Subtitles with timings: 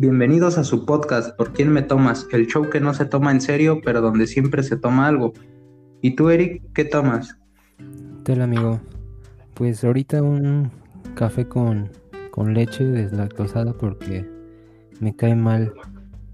[0.00, 2.26] Bienvenidos a su podcast ¿Por quién me tomas?
[2.32, 5.34] El show que no se toma en serio, pero donde siempre se toma algo.
[6.00, 7.36] ¿Y tú, Eric, qué tomas?
[8.26, 8.80] Hola, amigo.
[9.52, 10.70] Pues ahorita un
[11.14, 11.90] café con,
[12.30, 14.26] con leche deslactosada porque
[15.00, 15.74] me cae mal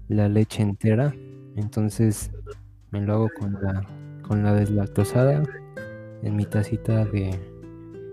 [0.07, 1.13] la leche entera.
[1.57, 2.31] Entonces
[2.91, 3.85] me lo hago con la,
[4.25, 5.43] con la deslactosada
[6.23, 7.37] en mi tacita de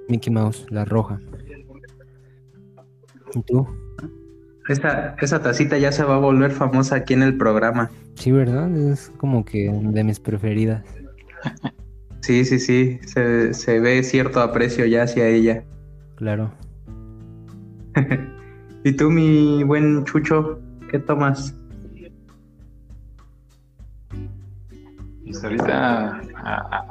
[0.08, 1.20] Mickey Mouse, la roja.
[3.36, 3.68] ¿Y tú?
[4.68, 7.90] Esa, esa tacita ya se va a volver famosa aquí en el programa.
[8.14, 8.74] Sí, ¿verdad?
[8.74, 10.84] Es como que de mis preferidas.
[12.20, 12.98] Sí, sí, sí.
[13.06, 15.62] Se, se ve cierto aprecio ya hacia ella.
[16.16, 16.50] Claro.
[18.84, 20.58] ¿Y tú, mi buen Chucho,
[20.90, 21.54] qué tomas?
[25.24, 26.22] Pues ahorita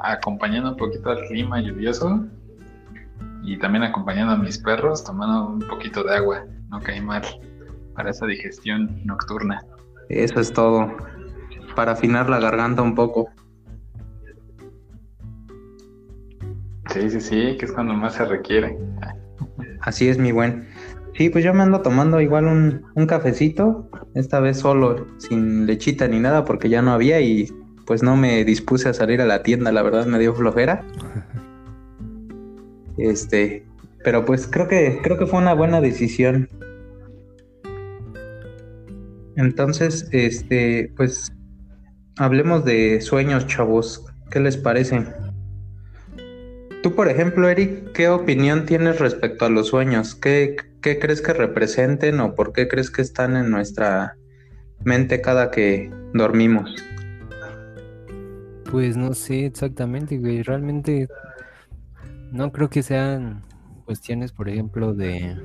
[0.00, 2.26] acompañando un poquito al clima lluvioso
[3.42, 7.22] y también acompañando a mis perros tomando un poquito de agua, no cae mal
[7.94, 9.62] para esa digestión nocturna.
[10.08, 10.94] Eso es todo,
[11.74, 13.28] para afinar la garganta un poco.
[16.92, 18.78] Sí, sí, sí, que es cuando más se requiere.
[19.80, 20.68] Así es, mi buen.
[21.16, 26.08] Sí, pues yo me ando tomando igual un, un cafecito, esta vez solo, sin lechita
[26.08, 27.48] ni nada, porque ya no había y
[27.86, 30.84] pues no me dispuse a salir a la tienda, la verdad me dio flojera.
[32.96, 33.66] Este,
[34.04, 36.48] pero pues creo que creo que fue una buena decisión.
[39.36, 41.32] Entonces, este, pues
[42.18, 44.04] hablemos de sueños, chavos.
[44.30, 45.04] ¿Qué les parece?
[46.82, 50.14] Tú, por ejemplo, Eric, ¿qué opinión tienes respecto a los sueños?
[50.14, 54.16] ¿Qué, ¿Qué, crees que representen o por qué crees que están en nuestra
[54.84, 56.74] mente cada que dormimos?
[58.70, 60.42] Pues no sé exactamente, güey.
[60.42, 61.08] Realmente
[62.32, 63.42] no creo que sean
[63.84, 65.36] cuestiones, por ejemplo, de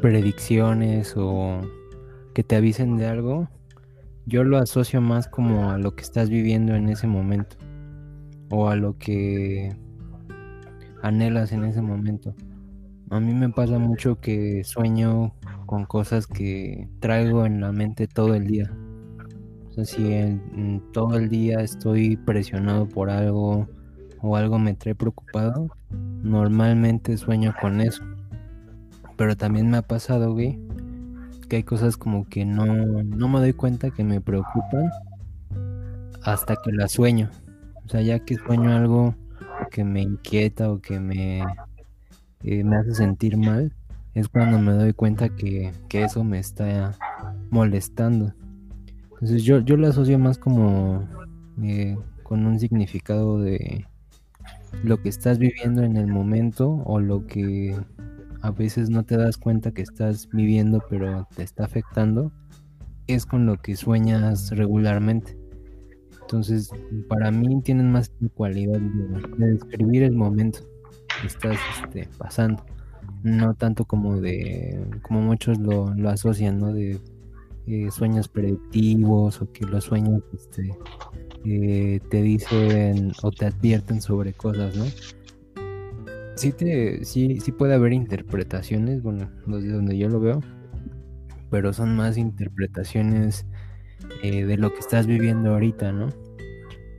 [0.00, 1.62] predicciones o
[2.36, 3.48] que te avisen de algo.
[4.26, 7.56] Yo lo asocio más como a lo que estás viviendo en ese momento
[8.50, 9.74] o a lo que
[11.02, 12.34] anhelas en ese momento.
[13.08, 15.32] A mí me pasa mucho que sueño
[15.64, 18.70] con cosas que traigo en la mente todo el día.
[19.68, 20.38] O sea, si
[20.92, 23.66] todo el día estoy presionado por algo
[24.20, 25.70] o algo me trae preocupado,
[26.22, 28.04] normalmente sueño con eso.
[29.16, 30.65] Pero también me ha pasado, güey,
[31.48, 34.90] que hay cosas como que no, no me doy cuenta que me preocupan
[36.22, 37.30] hasta que las sueño.
[37.84, 39.14] O sea, ya que sueño algo
[39.70, 41.44] que me inquieta o que me,
[42.42, 43.72] eh, me hace sentir mal,
[44.14, 46.94] es cuando me doy cuenta que, eso me está
[47.50, 48.32] molestando.
[49.12, 51.06] Entonces yo, yo lo asocio más como
[51.62, 53.86] eh, con un significado de
[54.82, 57.76] lo que estás viviendo en el momento o lo que
[58.42, 62.32] a veces no te das cuenta que estás viviendo pero te está afectando,
[63.06, 65.36] es con lo que sueñas regularmente.
[66.20, 66.70] Entonces,
[67.08, 70.58] para mí tienen más cualidad de, describir el momento
[71.20, 72.64] que estás este, pasando.
[73.22, 76.72] No tanto como de, como muchos lo, asocian, ¿no?
[76.72, 76.98] De
[77.68, 80.76] eh, sueños predictivos o que los sueños este,
[81.44, 84.84] eh, te dicen o te advierten sobre cosas, ¿no?
[86.36, 90.40] Sí, te, sí, sí puede haber interpretaciones, bueno, desde donde yo lo veo,
[91.50, 93.46] pero son más interpretaciones
[94.22, 96.08] eh, de lo que estás viviendo ahorita, ¿no?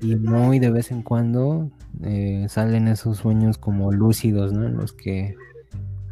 [0.01, 1.69] Y muy de vez en cuando
[2.03, 4.65] eh, salen esos sueños como lúcidos, ¿no?
[4.65, 5.35] En los que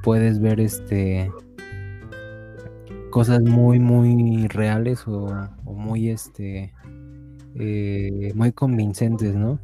[0.03, 1.31] puedes ver este
[3.09, 5.33] cosas muy muy reales o,
[5.63, 6.73] muy este
[7.55, 9.59] eh, muy convincentes, ¿no?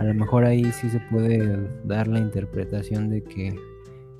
[0.00, 3.54] A lo mejor ahí sí se puede dar la interpretación de que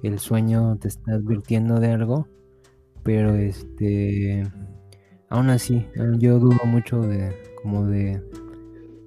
[0.02, 2.28] el sueño te está advirtiendo de algo,
[3.02, 4.42] pero este
[5.30, 5.86] aún así
[6.18, 8.22] yo dudo mucho de como de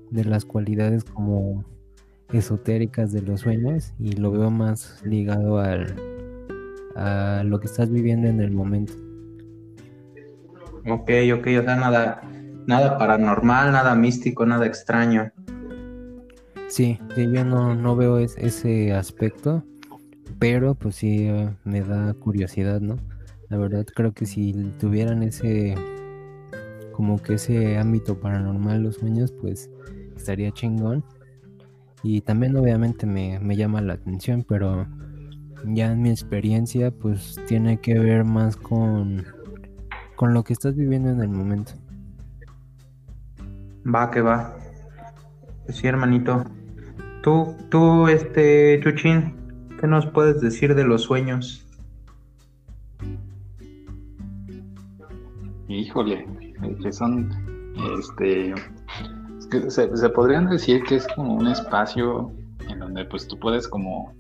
[0.10, 1.64] de las cualidades como
[2.32, 5.96] esotéricas de los sueños y lo veo más ligado al
[6.96, 8.94] a lo que estás viviendo en el momento.
[10.90, 12.22] Ok, ok, o sea, nada,
[12.66, 15.32] nada paranormal, nada místico, nada extraño.
[16.70, 19.64] Sí, yo no, no veo ese aspecto,
[20.40, 22.98] pero pues sí eh, me da curiosidad, ¿no?
[23.50, 25.76] La verdad creo que si tuvieran ese,
[26.92, 29.70] como que ese ámbito paranormal los sueños, pues
[30.16, 31.04] estaría chingón.
[32.02, 34.88] Y también obviamente me, me llama la atención, pero
[35.66, 39.26] ya en mi experiencia pues tiene que ver más con,
[40.16, 41.74] con lo que estás viviendo en el momento.
[43.86, 44.63] Va, que va.
[45.70, 46.44] Sí, hermanito.
[47.22, 51.64] Tú, tú, este, Chuchín, ¿qué nos puedes decir de los sueños?
[55.80, 56.26] híjole,
[56.64, 57.30] eh, que son,
[57.98, 58.54] este,
[59.70, 62.32] se, podrían decir que es como un espacio
[62.70, 64.14] en donde pues tú puedes como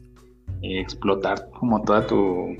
[0.61, 2.55] explotar como toda tu,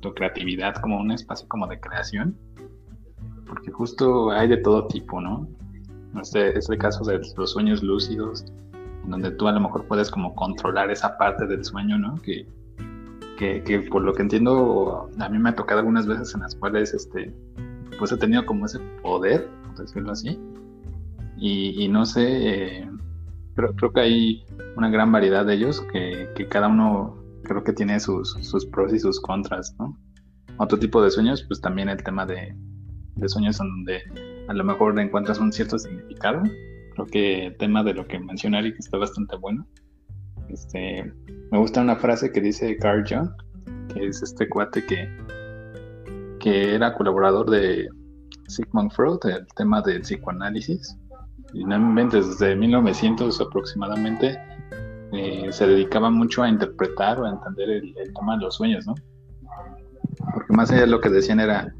[0.00, 2.36] tu, creatividad, como un espacio como de creación,
[3.46, 5.48] porque justo hay de todo tipo, ¿no?
[6.20, 8.44] Este es el caso de los sueños lúcidos,
[9.04, 12.20] en donde tú a lo mejor puedes como controlar esa parte del sueño, ¿no?
[12.22, 12.46] Que,
[13.38, 16.94] que, por lo que entiendo, a mí me ha tocado algunas veces en las cuales,
[16.94, 17.34] este,
[17.98, 20.38] pues he tenido como ese poder, por decirlo así,
[21.38, 22.90] y, no sé, eh,
[23.56, 24.44] creo, creo que hay
[24.76, 28.92] una gran variedad de ellos que, que cada uno creo que tiene sus, sus, pros
[28.92, 29.98] y sus contras, ¿no?
[30.58, 32.54] Otro tipo de sueños, pues también el tema de,
[33.16, 36.42] de sueños en donde a lo mejor encuentras un cierto significado.
[36.94, 39.66] Creo que el tema de lo que menciona Eric está bastante bueno.
[40.48, 41.12] Este,
[41.50, 43.30] me gusta una frase que dice Carl Jung,
[43.92, 45.08] que es este cuate que,
[46.40, 47.88] que era colaborador de
[48.48, 50.96] Sigmund Freud, el tema del psicoanálisis.
[51.54, 51.64] Y
[52.10, 54.38] desde 1900 aproximadamente
[55.12, 58.94] eh, se dedicaba mucho a interpretar o a entender el, tema de los sueños, ¿no?
[60.32, 61.74] Porque más allá lo que decían era,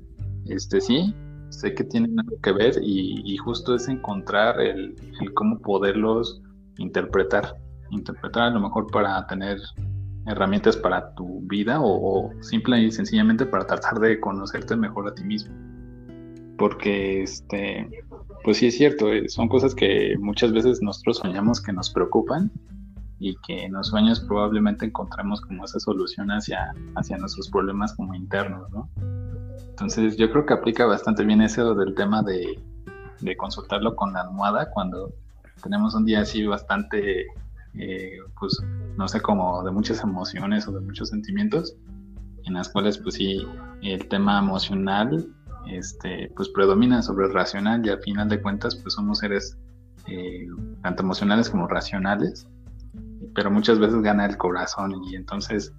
[0.47, 1.14] este sí,
[1.52, 4.96] sé que tienen algo que ver y, justo es encontrar el,
[5.34, 6.40] cómo poderlos
[6.78, 7.56] interpretar,
[7.90, 9.58] interpretar a lo mejor para tener
[10.26, 15.14] herramientas para tu vida o, o, simple y sencillamente para tratar de conocerte mejor a
[15.14, 15.54] ti mismo.
[16.56, 17.88] Porque, este,
[18.44, 22.50] pues sí es cierto, eh, son cosas que muchas veces nosotros soñamos que nos preocupan
[23.19, 28.14] y que en los sueños probablemente encontremos como esa solución hacia, hacia nuestros problemas como
[28.14, 28.88] internos, ¿no?
[29.73, 32.59] Entonces yo creo que aplica bastante bien eso del tema de,
[33.39, 35.13] consultarlo con la almohada cuando
[35.63, 37.27] tenemos un día así bastante,
[37.75, 38.61] eh, pues,
[38.97, 41.75] no sé, como de muchas emociones o de muchos sentimientos,
[42.45, 43.47] en las cuales, pues sí,
[43.81, 45.27] el tema emocional,
[45.69, 49.57] este, pues predomina sobre el racional y al final de cuentas, pues somos seres
[50.07, 50.47] eh,
[50.83, 52.47] tanto emocionales como racionales,
[53.35, 55.73] pero muchas veces gana el corazón y entonces,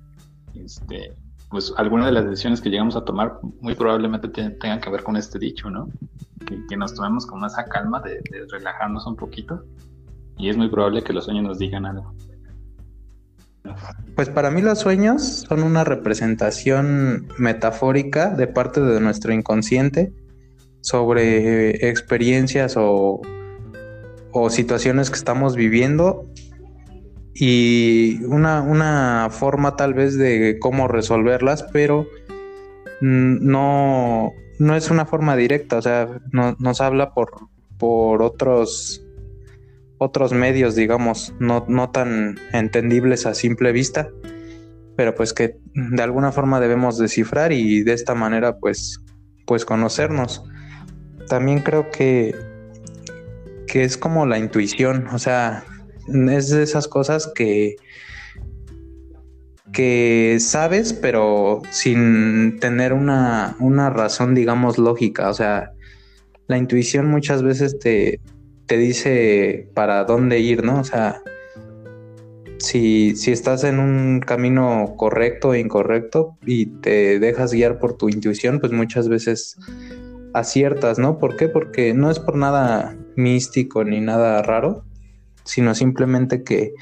[0.56, 1.14] este,
[1.54, 5.16] pues algunas de las decisiones que llegamos a tomar muy probablemente tengan que ver con
[5.16, 5.88] este dicho, ¿no?
[6.68, 9.64] Que, nos tomemos con esa calma de, relajarnos un poquito
[10.36, 12.12] y es muy probable que los sueños nos digan algo.
[14.16, 20.12] Pues para mí los sueños son una representación metafórica de parte de nuestro inconsciente
[20.82, 23.22] sobre experiencias o,
[24.32, 26.26] o situaciones que estamos viviendo
[27.34, 32.08] y una, una forma tal vez de cómo resolverlas, pero
[33.02, 37.32] no, no es una forma directa, o sea, no, nos habla por,
[37.78, 39.04] por otros,
[39.98, 44.10] otros medios, digamos, no, no tan entendibles a simple vista,
[44.96, 49.02] pero pues que de alguna forma debemos descifrar y de esta manera pues,
[49.46, 50.44] pues conocernos.
[51.28, 52.36] También creo que,
[53.66, 55.64] que es como la intuición, o sea,
[56.08, 57.76] es de esas cosas que
[59.74, 63.56] que sabes, pero sin tener una,
[63.90, 65.30] razón, digamos, lógica.
[65.30, 65.74] O sea,
[66.48, 68.22] la intuición muchas veces te,
[68.68, 70.80] te dice para dónde ir, ¿no?
[70.80, 71.22] O sea,
[72.60, 78.10] si, si, estás en un camino correcto o incorrecto y te dejas guiar por tu
[78.10, 79.58] intuición, pues muchas veces
[80.34, 81.18] aciertas, ¿no?
[81.18, 81.50] ¿Por qué?
[81.50, 84.86] Porque no es por nada místico ni nada raro,
[85.44, 86.74] sino simplemente que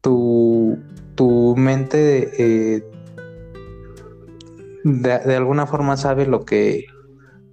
[0.00, 0.78] tu,
[1.14, 2.84] tu mente eh,
[4.84, 6.86] de, alguna forma sabe lo que,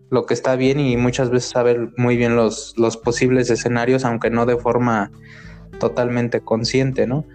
[0.10, 4.30] lo que está bien y muchas veces sabe muy bien los, los posibles escenarios, aunque
[4.30, 5.12] no de forma
[5.80, 7.26] totalmente consciente, ¿no?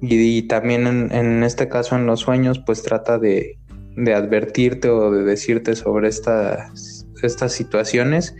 [0.00, 3.56] Y, también en, este caso en los sueños, pues trata de,
[3.96, 8.36] de advertirte o de decirte sobre estas, estas situaciones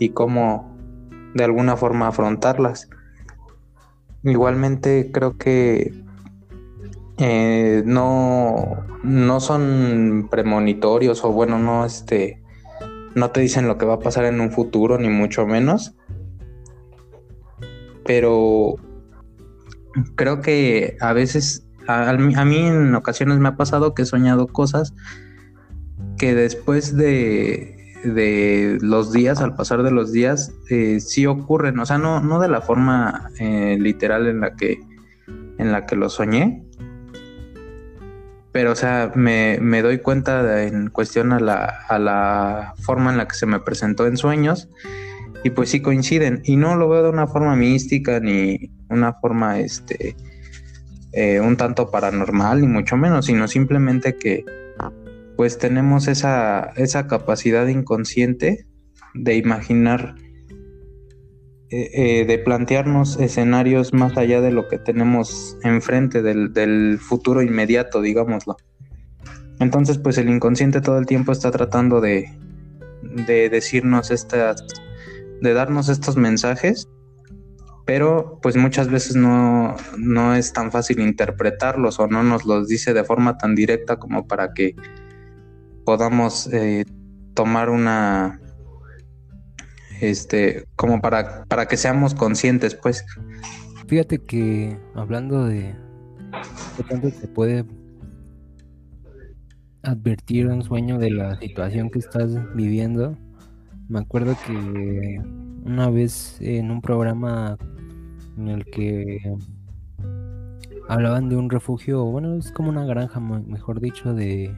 [0.00, 0.73] y cómo,
[1.34, 2.88] de alguna forma afrontarlas.
[4.22, 5.92] Igualmente creo que
[7.18, 12.40] eh, no, no son premonitorios o bueno, no este
[13.14, 15.94] no te dicen lo que va a pasar en un futuro, ni mucho menos.
[18.04, 18.74] Pero
[20.16, 22.14] creo que a veces, a, a,
[22.44, 24.94] mí en ocasiones me ha pasado que he soñado cosas
[26.18, 31.86] que después de, de los días, al pasar de los días, eh, sí ocurren, o
[31.86, 34.78] sea, no, no de la forma eh, literal en la que
[35.56, 36.64] en la que lo soñé,
[38.52, 43.26] pero o sea, me, doy cuenta en cuestión a la, a la forma en la
[43.26, 44.68] que se me presentó en sueños
[45.42, 46.40] y pues sí coinciden.
[46.44, 50.16] Y no lo veo de una forma mística ni una forma este
[51.12, 54.44] eh, un tanto paranormal ni mucho menos, sino simplemente que
[55.36, 58.66] pues tenemos esa, esa capacidad inconsciente
[59.14, 60.14] de imaginar,
[61.70, 67.42] eh, eh, de plantearnos escenarios más allá de lo que tenemos enfrente, del, del futuro
[67.42, 68.56] inmediato, digámoslo.
[69.60, 72.28] Entonces, pues el inconsciente todo el tiempo está tratando de,
[73.02, 74.64] de decirnos estas,
[75.40, 76.88] de darnos estos mensajes,
[77.84, 82.94] pero pues muchas veces no, no es tan fácil interpretarlos o no nos los dice
[82.94, 84.74] de forma tan directa como para que
[85.84, 86.84] podamos eh,
[87.34, 88.40] tomar una,
[90.00, 93.04] este, como para, para que seamos conscientes, pues.
[93.86, 95.74] Fíjate que hablando de
[96.76, 97.64] qué tanto se puede
[99.82, 103.16] advertir un sueño de la situación que estás viviendo,
[103.88, 105.20] me acuerdo que
[105.64, 107.58] una vez en un programa
[108.38, 109.20] en el que
[110.88, 114.54] hablaban de un refugio, bueno, es como una granja, mejor dicho, de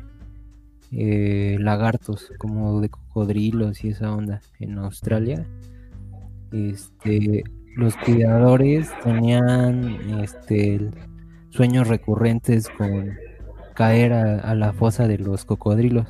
[0.92, 5.46] eh, lagartos, como de cocodrilos y esa onda en Australia.
[6.52, 7.44] Este,
[7.76, 10.90] los cuidadores tenían este,
[11.50, 13.16] sueños recurrentes con
[13.74, 16.06] caer a, la fosa de los cocodrilos.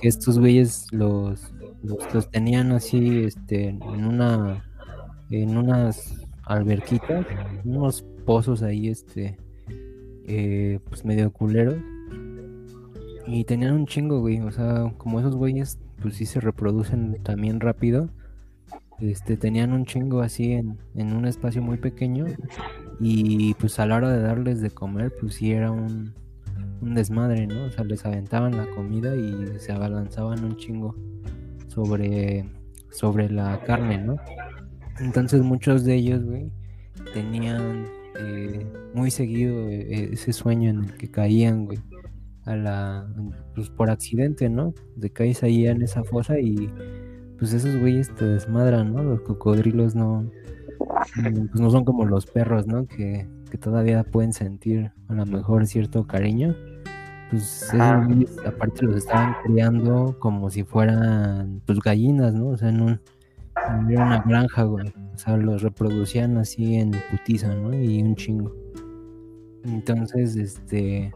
[0.00, 4.64] Estos güeyes los, los, tenían así este, en una
[5.30, 7.24] en unas alberquitas,
[7.64, 9.38] unos pozos ahí este
[10.26, 11.76] eh, pues medio culeros
[13.26, 14.40] y tenían un chingo, güey.
[14.40, 18.08] O sea, como esos güeyes, pues sí se reproducen también rápido.
[19.00, 22.26] Este, tenían un chingo así en, en un espacio muy pequeño.
[23.00, 26.14] Y pues a la hora de darles de comer, pues sí era un,
[26.80, 27.64] un desmadre, ¿no?
[27.64, 30.94] O sea, les aventaban la comida y se abalanzaban un chingo
[31.68, 32.44] sobre,
[32.90, 34.16] sobre la carne, ¿no?
[35.00, 36.50] Entonces muchos de ellos, güey,
[37.14, 37.86] tenían
[38.20, 41.78] eh, muy seguido eh, ese sueño en el que caían, güey
[42.44, 43.08] a la
[43.54, 44.74] pues por accidente, ¿no?
[44.96, 46.70] De caes ahí en esa fosa y
[47.38, 49.02] pues esos güeyes te desmadran, ¿no?
[49.02, 50.30] Los cocodrilos no
[51.14, 52.86] pues no son como los perros, ¿no?
[52.86, 56.54] Que, que todavía pueden sentir a lo mejor cierto cariño.
[57.30, 62.48] Pues esos güeyes aparte los estaban criando como si fueran pues gallinas, ¿no?
[62.48, 63.00] O sea, en un
[63.68, 64.88] en una granja, güey.
[65.14, 67.72] O sea, los reproducían así en putiza, ¿no?
[67.74, 68.54] Y un chingo.
[69.64, 71.12] Entonces, este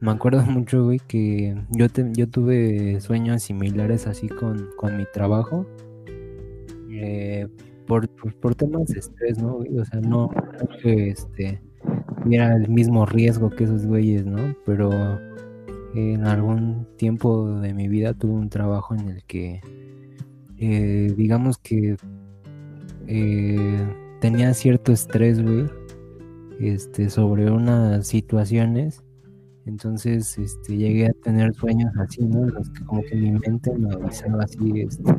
[0.00, 5.66] me acuerdo mucho, güey, que yo, yo tuve sueños similares así con, mi trabajo.
[6.90, 7.48] Eh,
[7.86, 9.56] por, por, temas de estrés, ¿no?
[9.56, 10.30] O sea, no,
[10.84, 11.60] este,
[12.22, 14.54] tuviera el mismo riesgo que esos güeyes, ¿no?
[14.64, 14.90] Pero
[15.94, 19.60] en algún tiempo de mi vida tuve un trabajo en el que,
[20.58, 21.96] eh, digamos que
[23.06, 23.88] eh,
[24.20, 25.66] tenía cierto estrés, güey,
[26.60, 29.03] este, sobre unas situaciones
[29.66, 32.44] entonces, este, llegué a tener sueños así, ¿no?
[32.46, 35.14] Los que como que mi mente me avisaba así, este,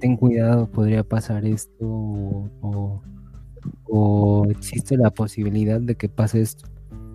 [0.00, 6.68] ten cuidado, podría pasar esto, o, existe la posibilidad de que pase esto.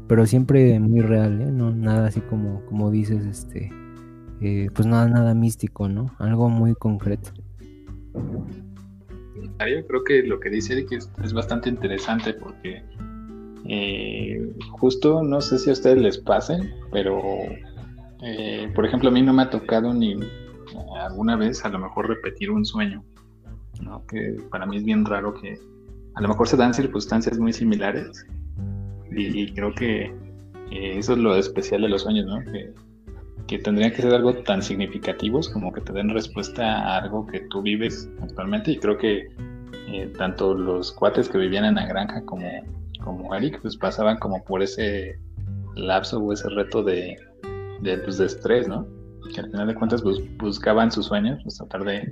[0.07, 1.51] Pero siempre muy real, ¿eh?
[1.51, 3.69] No, nada así como, como dices, este,
[4.41, 6.15] eh, pues nada, nada místico, ¿no?
[6.17, 7.31] Algo muy concreto.
[9.57, 10.85] Creo que lo que dice
[11.23, 12.83] es bastante interesante porque
[13.65, 16.57] eh, justo, no sé si a ustedes les pase,
[16.91, 17.21] pero
[18.21, 20.15] eh, por ejemplo, a mí no me ha tocado ni
[20.99, 23.03] alguna vez a lo mejor repetir un sueño,
[23.81, 24.05] ¿no?
[24.07, 25.57] que para mí es bien raro que
[26.15, 28.25] a lo mejor se dan circunstancias muy similares
[29.15, 30.05] y, creo que
[30.71, 32.39] eh, eso es lo especial de los sueños, ¿no?
[32.51, 32.73] que,
[33.59, 37.61] tendrían que ser algo tan significativos como que te den respuesta a algo que tú
[37.61, 39.27] vives actualmente y creo que
[40.17, 42.47] tanto los cuates que vivían en la granja como
[43.03, 45.19] como Eric, pues pasaban como por ese
[45.75, 47.17] lapso o ese reto de,
[47.81, 48.85] de, pues, de estrés, ¿no?
[49.33, 52.09] Que al final de cuentas pues, buscaban sus sueños, pues tratar de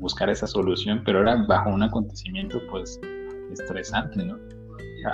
[0.00, 3.00] buscar esa solución, pero era bajo un acontecimiento pues
[3.52, 4.38] estresante, ¿no?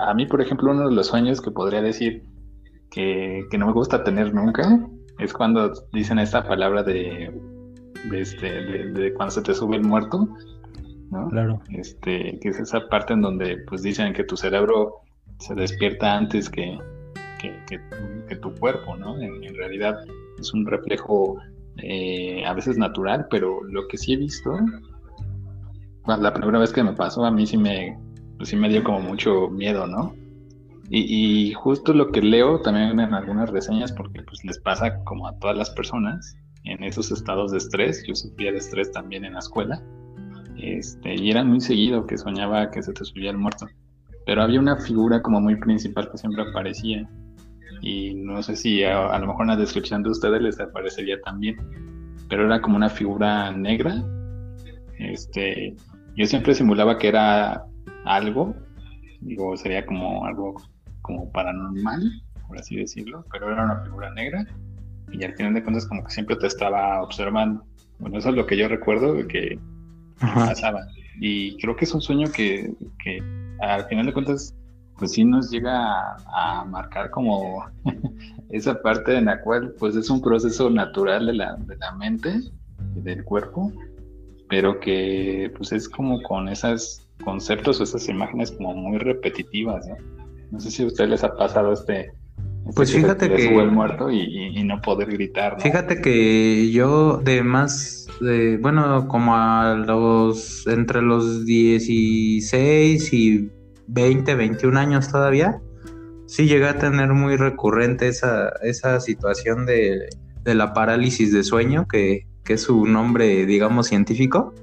[0.06, 2.22] A mí, por ejemplo, uno de los sueños que podría decir
[2.90, 7.32] que, que no me gusta tener nunca es cuando dicen esta palabra de,
[8.10, 8.46] de, este,
[8.92, 10.28] de cuando se te sube el muerto,
[11.30, 11.60] Claro.
[11.70, 15.02] Este, que es esa parte en donde pues dicen que tu cerebro
[15.38, 16.78] se despierta antes que,
[17.38, 19.20] que, tu cuerpo, ¿no?
[19.20, 19.98] En, realidad
[20.38, 21.36] es un reflejo
[21.76, 24.56] eh, a veces natural, pero lo que sí he visto,
[26.06, 27.98] la primera vez que me pasó a mí sí me,
[28.38, 30.14] pues sí me dio como mucho miedo, ¿no?
[30.88, 35.26] Y, y, justo lo que leo también en algunas reseñas, porque pues les pasa como
[35.26, 39.34] a todas las personas en esos estados de estrés, yo sufría de estrés también en
[39.34, 39.82] la escuela,
[40.56, 43.66] este, y era muy seguido que soñaba que se te subía el muerto.
[44.26, 47.08] Pero había una figura como muy principal que siempre aparecía.
[47.80, 51.56] y no sé si a, lo mejor en la descripción de ustedes les aparecería también,
[52.28, 54.04] pero era como una figura negra.
[54.98, 55.74] Este,
[56.16, 57.64] yo siempre simulaba que era
[58.04, 58.54] algo,
[59.20, 60.54] digo, sería como algo
[61.00, 64.46] como paranormal, por así decirlo, pero era una figura negra
[65.10, 67.64] y al final de cuentas como que siempre te estaba observando.
[67.98, 69.58] Bueno, eso es lo que yo recuerdo de que
[70.34, 70.86] pasaba.
[71.20, 73.22] Y creo que es un sueño que, que
[73.60, 74.54] al final de cuentas
[74.98, 77.64] pues sí nos llega a, marcar como
[78.50, 82.40] esa parte en la cual pues es un proceso natural de la, de la mente
[82.94, 83.72] y del cuerpo,
[84.48, 89.96] pero que pues es como con esos conceptos o esas imágenes como muy repetitivas, ¿no?
[90.52, 92.00] No sé si a ustedes les ha pasado este...
[92.00, 93.58] este pues fíjate que...
[93.58, 95.60] el muerto y, no poder gritar.
[95.60, 103.50] Fíjate que yo de más, de, bueno, como a los, entre los 16 y
[103.88, 105.60] 20, 21 años todavía,
[106.26, 110.08] sí llegué a tener muy recurrente esa, esa situación de,
[110.44, 114.54] la parálisis de sueño, que, que, es su nombre, digamos, científico.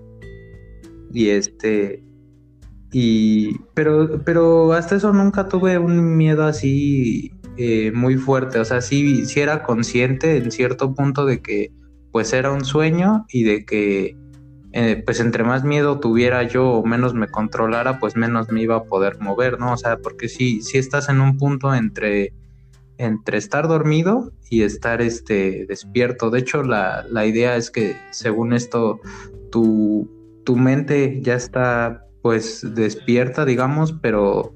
[1.14, 2.04] Y este.
[2.92, 3.60] Y.
[3.76, 8.60] Pero, pero hasta eso nunca tuve un miedo así eh, muy fuerte.
[8.60, 11.72] O sea, sí, sí era consciente en cierto punto de que
[12.12, 14.18] pues era un sueño y de que
[14.72, 18.76] eh, pues entre más miedo tuviera yo o menos me controlara, pues menos me iba
[18.76, 19.74] a poder mover, ¿no?
[19.74, 22.34] O sea, porque si, si estás en un punto entre,
[22.98, 26.30] entre estar dormido y estar este, despierto.
[26.30, 29.00] De hecho, la, idea es que según esto,
[29.52, 30.08] tu,
[30.46, 34.54] tu mente ya está pues despierta, digamos, pero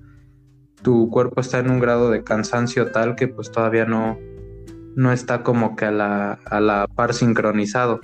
[0.83, 4.19] tu cuerpo está en un grado de cansancio tal que pues todavía no,
[4.96, 8.00] no está como que a la, a la par sincronizado.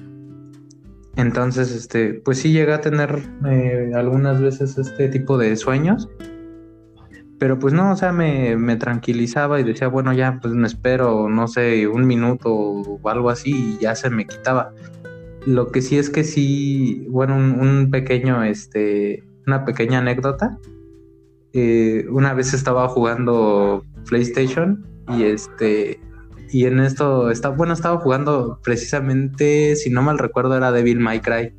[1.16, 6.08] Entonces, este, pues sí llegué a tener eh, algunas veces este tipo de sueños.
[7.40, 11.48] Pero pues no, o sea, me, tranquilizaba y decía, bueno, ya, pues me espero, no
[11.48, 14.74] sé, un minuto o algo así y ya se me quitaba.
[15.46, 20.58] Lo que sí es que sí, bueno, un, pequeño, este, una pequeña anécdota.
[21.54, 24.86] Eh, una vez estaba jugando PlayStation
[25.18, 26.00] y este,
[26.52, 31.20] y en esto, está, bueno, estaba jugando precisamente, si no mal recuerdo, era Devil May
[31.20, 31.54] Cry.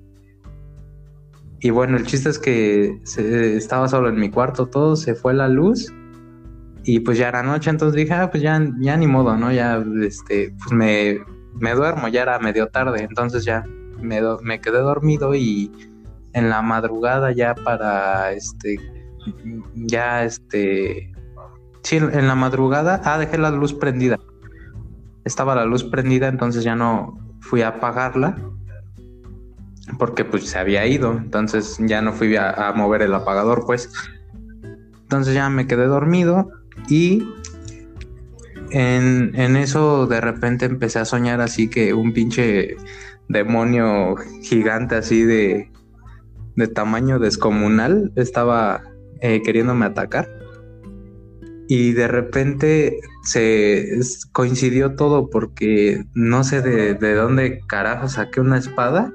[1.61, 5.48] Y bueno, el chiste es que estaba solo en mi cuarto, todo, se fue la
[5.48, 5.92] luz
[6.83, 9.53] y pues ya era noche, entonces dije, ah, pues ya, ya ni modo, ¿no?
[9.53, 11.20] Ya, este, pues me,
[11.55, 13.62] me duermo, ya era medio tarde, entonces ya
[14.00, 15.70] me, me quedé dormido y
[16.33, 18.76] en la madrugada ya para, este,
[19.74, 21.12] ya, este,
[21.83, 24.18] sí, en la madrugada, ah, dejé la luz prendida
[25.24, 28.37] estaba la luz prendida, entonces ya no fui a apagarla
[29.98, 33.90] porque pues se había ido, entonces ya no fui a, mover el apagador, pues.
[35.02, 36.50] Entonces ya me quedé dormido
[36.88, 37.26] y
[38.70, 42.76] en, eso de repente empecé a soñar así que un pinche
[43.28, 45.70] demonio gigante así de,
[46.54, 48.83] de tamaño descomunal estaba
[49.20, 50.28] eh, queriéndome atacar
[51.70, 54.00] y de repente se
[54.33, 59.14] coincidió todo porque no sé de, dónde carajo saqué una espada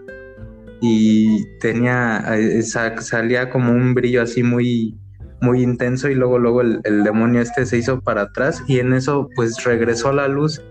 [0.79, 4.97] y tenía eh, salía como un brillo así muy
[5.41, 9.27] muy intenso y luego luego el, demonio este se hizo para atrás y en eso
[9.35, 10.63] pues regresó la luz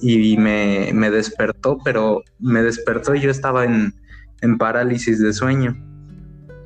[0.00, 3.94] y, me, me, despertó pero me despertó y yo estaba en,
[4.42, 5.76] en parálisis de sueño.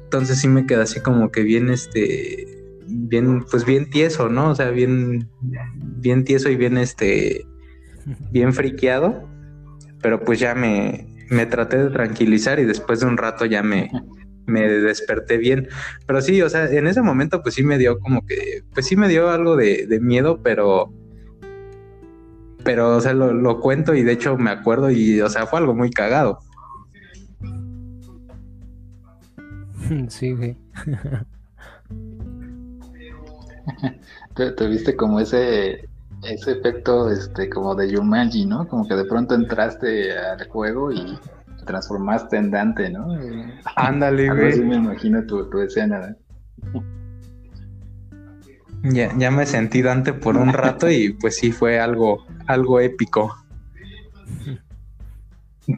[0.05, 2.56] Entonces sí me quedé así como que bien este
[2.87, 4.51] bien, pues bien tieso, ¿no?
[4.51, 5.29] O sea, bien,
[5.81, 7.47] bien tieso y bien, este,
[8.31, 9.29] bien friqueado.
[10.03, 13.91] Pero pues ya me, me traté de tranquilizar y después de un rato ya me,
[14.47, 15.69] me desperté bien.
[16.07, 18.97] Pero sí, o sea, en ese momento pues sí me dio como que, pues sí
[18.97, 20.93] me dio algo de, de miedo, pero,
[22.65, 25.59] pero, o sea, lo, lo, cuento y de hecho me acuerdo y, o sea, fue
[25.59, 26.39] algo muy cagado.
[30.09, 30.57] Sí, güey.
[34.57, 35.89] Tuviste como ese
[36.23, 38.67] ese efecto este como de Yumanji, ¿no?
[38.69, 41.19] Como que de pronto entraste al juego y
[41.59, 43.09] te transformaste en Dante, ¿no?
[43.77, 44.53] Ándale, güey.
[44.53, 46.17] Así me imagino tu, escena.
[48.83, 53.37] Ya, ya me sentí Dante por un rato y pues sí fue algo, algo épico.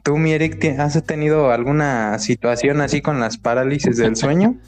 [0.05, 4.59] ¿Tú, mi Eric, has tenido alguna situación así con las parálisis del sueño?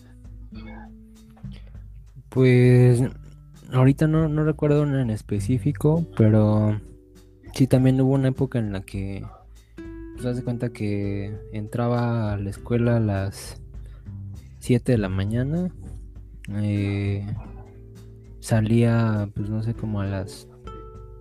[2.31, 3.03] Pues
[3.73, 6.81] ahorita no, no recuerdo en específico, pero
[7.55, 9.25] sí también hubo una época en la que,
[10.21, 13.61] pues de cuenta que entraba a la escuela a las
[14.61, 15.71] 7 de la mañana,
[16.57, 17.27] eh,
[18.41, 20.49] salía, pues no sé, como a las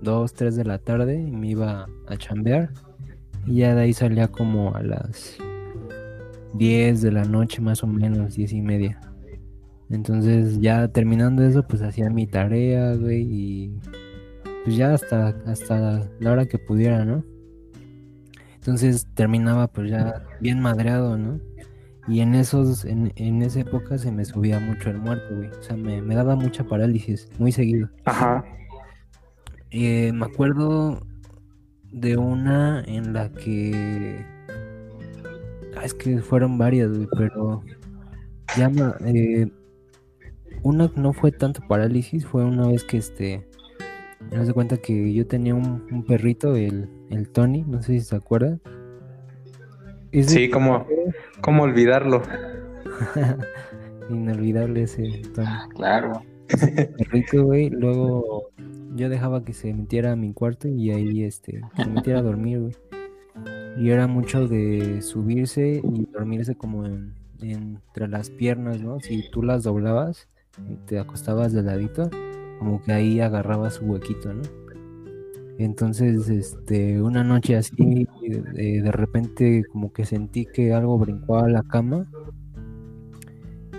[0.01, 2.71] 2, 3 de la tarde y me iba a chambear.
[3.45, 5.37] Y ya de ahí salía como a las
[6.53, 8.99] 10 de la noche más o menos, 10 y media.
[9.89, 13.79] Entonces ya terminando eso, pues hacía mi tarea, güey, y
[14.63, 17.23] pues ya hasta, hasta la hora que pudiera, ¿no?
[18.55, 21.39] Entonces terminaba pues ya bien madreado, ¿no?
[22.07, 25.49] Y en esos, en, en esa época se me subía mucho el muerto, güey.
[25.49, 27.89] O sea, me, me daba mucha parálisis, muy seguido.
[28.05, 28.43] Ajá.
[29.71, 31.05] Eh, me acuerdo
[31.91, 34.25] de una en la que.
[35.77, 37.61] Ah, es que fueron varias, güey, pero.
[38.57, 39.51] Ya me- eh,
[40.63, 43.47] una no fue tanto parálisis, fue una vez que este.
[44.31, 48.01] Me das cuenta que yo tenía un, un perrito, el, el Tony, no sé si
[48.01, 48.61] se acuerdan.
[50.11, 50.85] Ese Sí, ¿cómo,
[51.41, 52.21] cómo olvidarlo?
[54.09, 55.47] Inolvidable ese Tony.
[55.75, 56.21] Claro.
[56.97, 57.69] perrito, güey.
[57.69, 58.49] Luego
[58.95, 62.59] yo dejaba que se metiera a mi cuarto y ahí este, se metiera a dormir,
[62.59, 62.75] güey.
[63.77, 68.99] Y era mucho de subirse y dormirse como en- entre las piernas, ¿no?
[68.99, 70.27] Si tú las doblabas
[70.85, 72.09] te acostabas de ladito,
[72.59, 74.41] como que ahí agarraba su huequito, ¿no?
[75.57, 81.49] Entonces, este, una noche así, de, de repente como que sentí que algo brincó a
[81.49, 82.09] la cama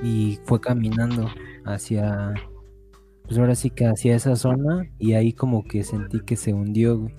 [0.02, 1.28] y fue caminando
[1.64, 2.34] hacia,
[3.22, 6.98] pues ahora sí que hacia esa zona y ahí como que sentí que se hundió,
[6.98, 7.14] güey.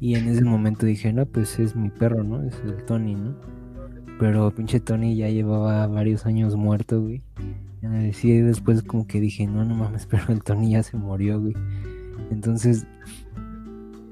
[0.00, 2.42] Y en ese momento dije, no, pues es mi perro, ¿no?
[2.42, 3.36] Es el Tony, ¿no?
[4.18, 7.22] Pero pinche Tony ya llevaba varios años muerto, güey.
[7.82, 11.54] Y después como que dije, no, no mames, pero el Tony ya se murió, güey.
[12.30, 12.86] Entonces,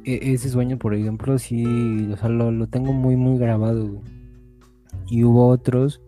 [0.04, 4.02] e- ese sueño, por ejemplo, sí, o sea, lo, lo tengo muy, muy grabado, güey.
[5.11, 6.02] Y hubo otros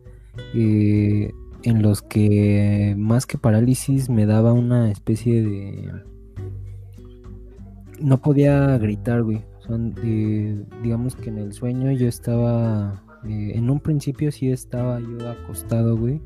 [0.55, 1.31] eh,
[1.63, 5.91] en los que más que parálisis me daba una especie de...
[8.01, 9.45] No podía gritar, güey.
[10.83, 13.05] Digamos que en el sueño yo estaba...
[13.25, 16.21] eh, en un principio sí estaba yo acostado, güey.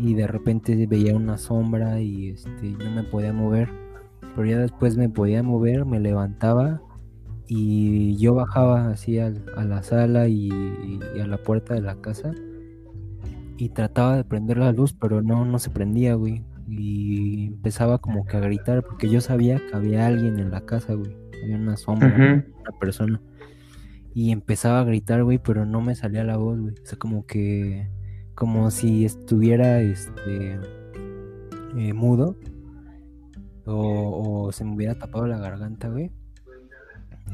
[0.00, 3.68] Y de repente veía una sombra y este, no me podía mover.
[4.34, 6.80] Pero ya después me podía mover, me levantaba
[7.46, 12.32] y yo bajaba así a, la sala y, y a la puerta de la casa
[13.60, 16.42] y trataba de prender la luz, pero no, no se prendía, güey.
[16.66, 20.94] Y empezaba como que a gritar porque yo sabía que había alguien en la casa,
[20.94, 21.14] güey.
[21.42, 23.20] Había una sombra, una persona.
[24.14, 26.72] Y empezaba a gritar, güey, pero no me salía la voz, güey.
[26.72, 27.90] O sea, como que,
[28.40, 30.58] como si estuviera, este,
[31.76, 32.38] eh, mudo.
[33.66, 36.10] O, se me hubiera tapado la garganta, güey.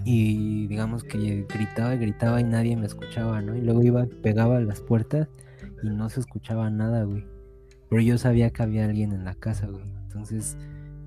[0.05, 3.55] Y digamos que gritaba y gritaba y nadie me escuchaba, ¿no?
[3.55, 5.29] Y luego iba, pegaba las puertas
[5.81, 7.25] y no se escuchaba nada, güey.
[7.88, 9.85] Pero yo sabía que había alguien en la casa, güey.
[10.09, 10.59] Entonces,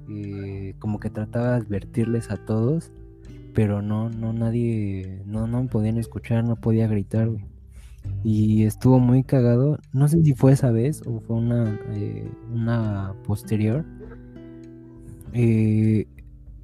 [0.10, 2.94] eh, como que trataba de advertirles a todos,
[3.54, 7.49] pero no, no, nadie, no, no me podían escuchar, no podía gritar, güey.
[8.24, 9.78] Y estuvo muy cagado.
[9.94, 13.86] No sé si fue esa vez o fue una, eh, una posterior.
[15.34, 16.06] Eh,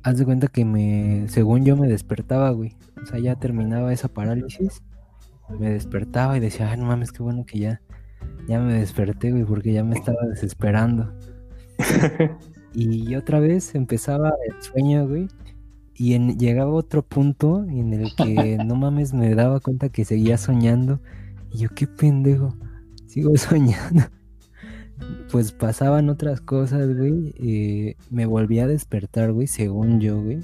[0.03, 2.75] haz de cuenta que me, según yo me despertaba, güey.
[3.01, 4.83] O sea, ya terminaba esa parálisis.
[5.59, 7.81] Me despertaba y decía, ay, no mames, qué bueno que ya,
[8.47, 11.13] ya me desperté, güey, porque ya me estaba desesperando.
[12.77, 15.29] Y otra vez empezaba el sueño, güey.
[15.93, 20.37] Y en- llegaba otro punto en el que no mames me daba cuenta que seguía
[20.37, 20.99] soñando.
[21.55, 22.55] Yo, qué pendejo,
[23.07, 24.03] sigo soñando.
[25.31, 27.33] Pues pasaban otras cosas, güey.
[27.37, 30.39] eh, me volví a despertar, güey, según yo, güey.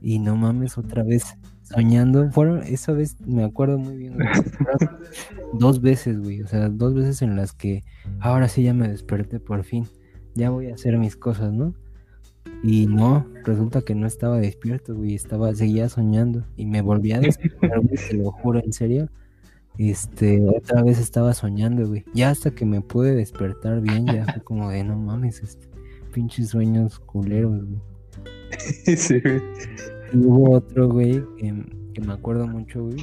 [0.00, 1.24] Y no mames, otra vez
[1.62, 2.30] soñando.
[2.30, 4.28] Fueron, esa vez me acuerdo muy bien, güey,
[5.58, 6.42] dos veces, güey.
[6.42, 7.82] O sea, dos veces en las que
[8.20, 9.86] ahora sí ya me desperté por fin.
[10.34, 11.74] Ya voy a hacer mis cosas, ¿no?
[12.62, 17.20] Y no, resulta que no estaba despierto, güey, estaba, seguía soñando y me volví a
[17.20, 19.08] despertar, güey, te lo juro, en serio.
[19.78, 22.04] Este, otra vez estaba soñando, güey.
[22.12, 25.68] Ya hasta que me pude despertar bien, ya fue como de no mames, este,
[26.12, 27.80] pinches sueños culeros, güey.
[28.96, 29.40] Sí, güey.
[30.12, 31.54] Y hubo otro, güey, que,
[31.94, 32.96] que me acuerdo mucho, güey.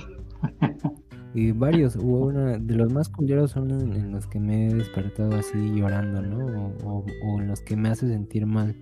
[1.33, 4.73] Y varios, hubo una, de los más culeros son en, en los que me he
[4.73, 6.45] despertado así llorando, ¿no?
[6.83, 8.75] O, o- o en los que me hace sentir mal.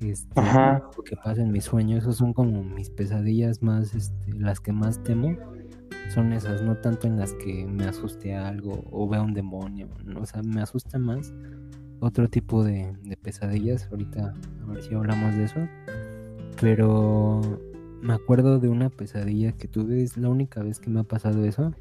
[0.00, 0.82] Este, Ajá.
[0.96, 4.72] lo que pasa en mis sueños, esos son como mis pesadillas más, este, las que
[4.72, 5.36] más temo.
[6.14, 10.20] Son esas, no tanto en las que me asuste algo o vea un demonio, ¿no?
[10.20, 11.32] o sea, me asusta más
[12.00, 13.88] otro tipo de, de pesadillas.
[13.90, 15.60] Ahorita a ver si hablamos de eso.
[16.60, 17.40] Pero
[18.02, 21.44] me acuerdo de una pesadilla que tuve, es la única vez que me ha pasado
[21.44, 21.72] eso,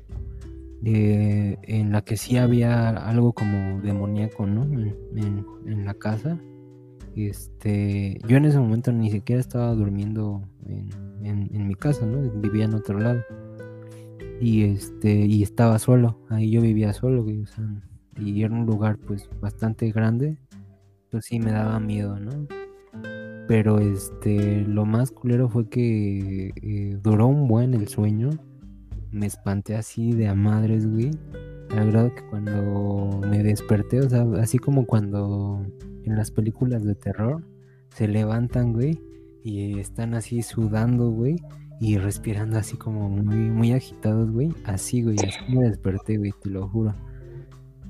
[0.83, 4.63] eh, en la que sí había algo como demoníaco, ¿no?
[4.63, 6.37] En, en- en la casa.
[7.15, 10.43] este, yo en ese momento ni siquiera estaba durmiendo
[11.23, 12.21] en, en mi casa, ¿no?
[12.39, 13.21] Vivía en otro lado
[14.39, 17.26] y este y estaba solo ahí yo vivía solo
[18.19, 20.38] y era un lugar pues bastante grande
[21.10, 22.47] pues sí me daba miedo no
[23.47, 28.30] pero este lo más culero fue que eh, duró un buen el sueño
[29.12, 31.12] me espanté así de a madres güey
[31.71, 35.65] al grado que cuando me desperté o sea así como cuando
[36.04, 37.43] en las películas de terror
[37.89, 39.00] se levantan güey
[39.43, 41.38] y están así sudando güey
[41.79, 44.53] y respirando así como muy, muy agitados, güey.
[44.65, 46.95] Así, güey, así me desperté, güey, te lo juro.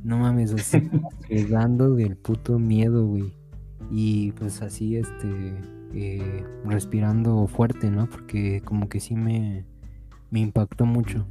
[0.03, 0.89] No mames, así,
[1.47, 3.33] sudando del puto miedo, güey.
[3.89, 5.53] Y pues así, este,
[5.93, 8.09] eh, respirando fuerte, ¿no?
[8.09, 9.65] Porque como que sí me,
[10.31, 11.25] me impactó mucho.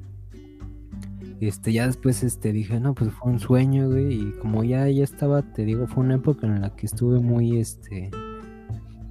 [1.40, 4.14] Este, ya después, este, dije, no, pues fue un sueño, güey.
[4.14, 7.58] Y como ya, ya estaba, te digo, fue una época en la que estuve muy,
[7.58, 8.10] este,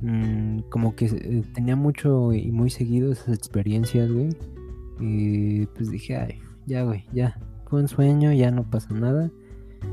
[0.01, 4.29] Mm, como que eh, tenía mucho y muy seguido esas experiencias, güey.
[4.99, 7.39] Y pues dije, ay, ya, güey, ya.
[7.69, 9.31] Fue un sueño, ya no pasa nada.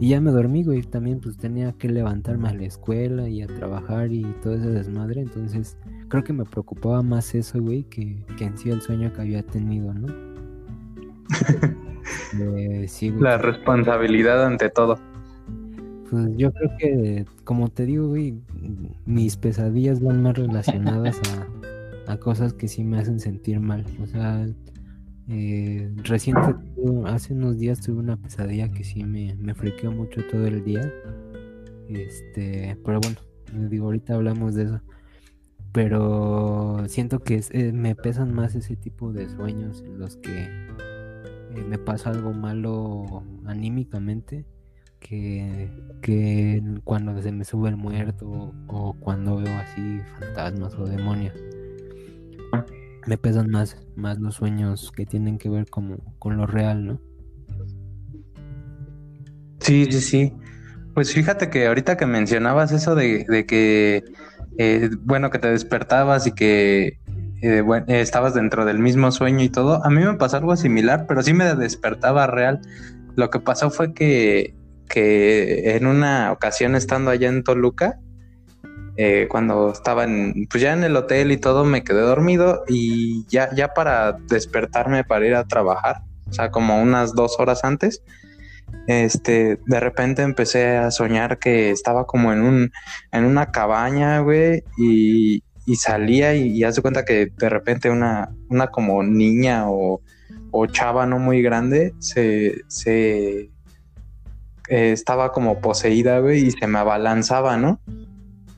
[0.00, 0.82] Y ya me dormí, güey.
[0.82, 5.20] También pues tenía que levantarme a la escuela y a trabajar y todo ese desmadre.
[5.20, 5.76] Entonces
[6.08, 9.42] creo que me preocupaba más eso, güey, que, que en sí el sueño que había
[9.42, 10.08] tenido, ¿no?
[12.36, 13.22] Eh, sí, güey.
[13.22, 14.98] La responsabilidad ante todo.
[16.12, 18.34] Pues yo creo que, como te digo, güey,
[19.06, 21.18] mis pesadillas van más relacionadas
[22.06, 23.86] a, cosas que sí me hacen sentir mal.
[24.02, 24.46] O sea,
[25.30, 26.54] eh, reciente,
[27.06, 30.92] hace unos días tuve una pesadilla que sí me, me friqueó mucho todo el día.
[31.88, 34.82] Este, pero bueno, digo, ahorita hablamos de eso.
[35.72, 41.64] Pero siento que eh, me pesan más ese tipo de sueños en los que eh,
[41.66, 44.44] me pasa algo malo anímicamente
[45.02, 51.34] que, que cuando se me sube el muerto o cuando veo así fantasmas o demonios.
[53.06, 57.00] Me pesan más, más los sueños que tienen que ver como con lo real, ¿no?
[59.58, 60.32] Sí, sí, sí.
[60.94, 64.04] Pues fíjate que ahorita que mencionabas eso de, que,
[64.58, 67.00] eh, bueno, que te despertabas y que
[67.42, 71.22] eh, estabas dentro del mismo sueño y todo, a mí me pasó algo similar, pero
[71.22, 72.60] sí me despertaba real.
[73.16, 74.54] Lo que pasó fue que
[74.88, 77.98] que en una ocasión estando allá en Toluca,
[78.96, 83.24] eh, cuando estaba en, pues ya en el hotel y todo, me quedé dormido y
[83.28, 88.02] ya, ya para despertarme para ir a trabajar, o sea, como unas dos horas antes,
[88.86, 92.72] este, de repente empecé a soñar que estaba como en un,
[93.12, 95.42] en una cabaña, güey, y,
[95.76, 100.02] salía y, y hace cuenta que de repente una, una como niña o,
[100.50, 103.51] o chava no muy grande se, se
[104.72, 107.78] eh, estaba como poseída, güey, y se me abalanzaba, ¿no?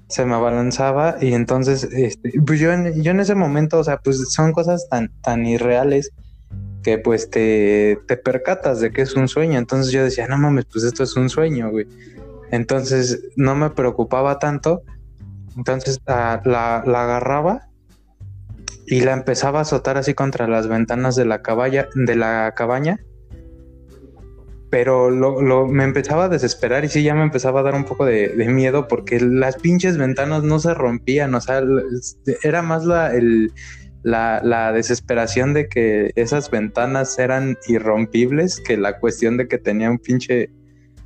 [0.06, 3.96] Se me abalanzaba y entonces, este, pues yo en, yo en ese momento, o sea,
[3.98, 6.12] pues son cosas tan, tan irreales
[6.84, 9.58] que pues te, te percatas de que es un sueño.
[9.58, 11.88] Entonces yo decía, no mames, pues esto es un sueño, güey.
[12.52, 14.82] Entonces no me preocupaba tanto.
[15.56, 17.70] Entonces la, la, agarraba
[18.86, 23.00] y la empezaba a azotar así contra las ventanas de la, caballa, de la cabaña
[24.74, 25.08] pero
[25.68, 28.88] me empezaba a desesperar y sí, ya me empezaba a dar un poco de, miedo
[28.88, 31.62] porque las pinches ventanas no se rompían, o sea,
[32.42, 33.12] era más la,
[34.02, 40.00] la, desesperación de que esas ventanas eran irrompibles que la cuestión de que tenía un
[40.00, 40.50] pinche,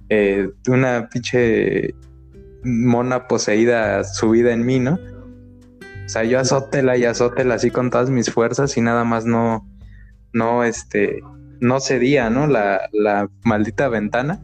[0.09, 1.95] eh, una pinche
[2.65, 4.95] mona poseída subida en mí, ¿no?
[4.95, 9.69] O sea, yo azótela y azótela así con todas mis fuerzas y nada más no,
[10.33, 11.21] no, este,
[11.61, 12.47] no cedía, ¿no?
[12.47, 14.43] La, la maldita ventana.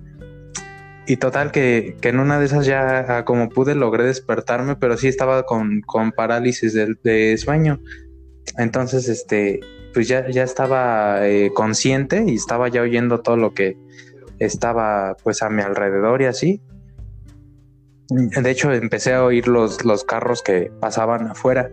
[1.06, 5.08] Y total que, en una de esas ya ah, como pude logré despertarme, pero sí
[5.08, 5.82] estaba con,
[6.16, 7.80] parálisis de, sueño.
[8.56, 9.60] Entonces, este,
[9.92, 13.76] pues ya, ya estaba eh, consciente y estaba ya oyendo todo lo que
[14.38, 16.62] estaba pues a mi alrededor y así.
[18.08, 21.70] De hecho, empecé a oír los, los carros que pasaban afuera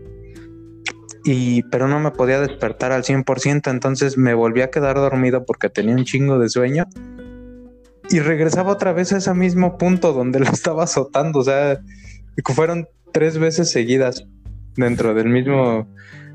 [1.24, 5.70] y pero no me podía despertar al 100%, entonces me volví a quedar dormido porque
[5.70, 6.86] tenía un chingo de sueño.
[8.10, 11.80] Y regresaba otra vez a ese mismo punto donde lo estaba azotando, o sea,
[12.54, 14.26] fueron tres veces seguidas
[14.76, 15.88] dentro del mismo,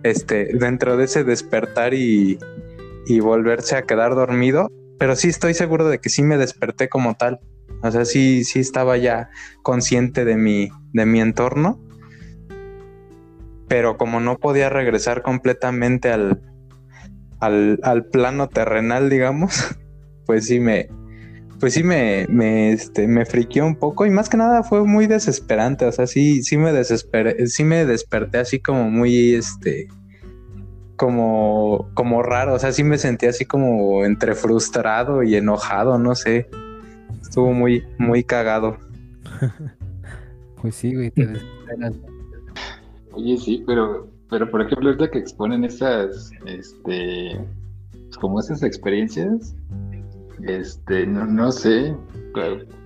[0.03, 2.39] este, dentro de ese despertar y,
[3.07, 7.17] y volverse a quedar dormido, pero sí estoy seguro de que sí me desperté como
[7.17, 7.41] tal,
[7.83, 9.29] o sea, sí, sí estaba ya
[9.63, 11.81] consciente de mi, de mi entorno
[13.69, 16.41] pero como no podía regresar completamente al,
[17.41, 19.77] al, plano terrenal, digamos,
[20.27, 20.89] pues sí me,
[21.61, 25.07] pues sí me, me, este, me friqueó un poco y más que nada fue muy
[25.07, 29.89] desesperante, o sea, sí, sí me desesperé, sí me desperté así como muy, este,
[30.97, 36.15] como, como raro, o sea, sí me sentí así como entre frustrado y enojado, no
[36.15, 36.49] sé,
[37.21, 38.79] estuvo muy, muy cagado.
[40.63, 41.95] pues sí, güey, te desesperas.
[43.17, 47.41] Oye, sí, pero, pero por ejemplo, ahorita que exponen estas, este,
[48.21, 49.57] como esas experiencias,
[50.43, 51.97] este, no, no sé.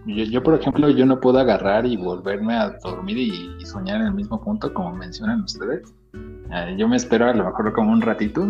[0.06, 4.06] Yo, yo, por ejemplo, yo no puedo agarrar y volverme a dormir y, soñar en
[4.08, 5.92] el mismo punto como mencionan ustedes.
[6.14, 8.46] Eh, yo me espero a lo mejor como un ratito,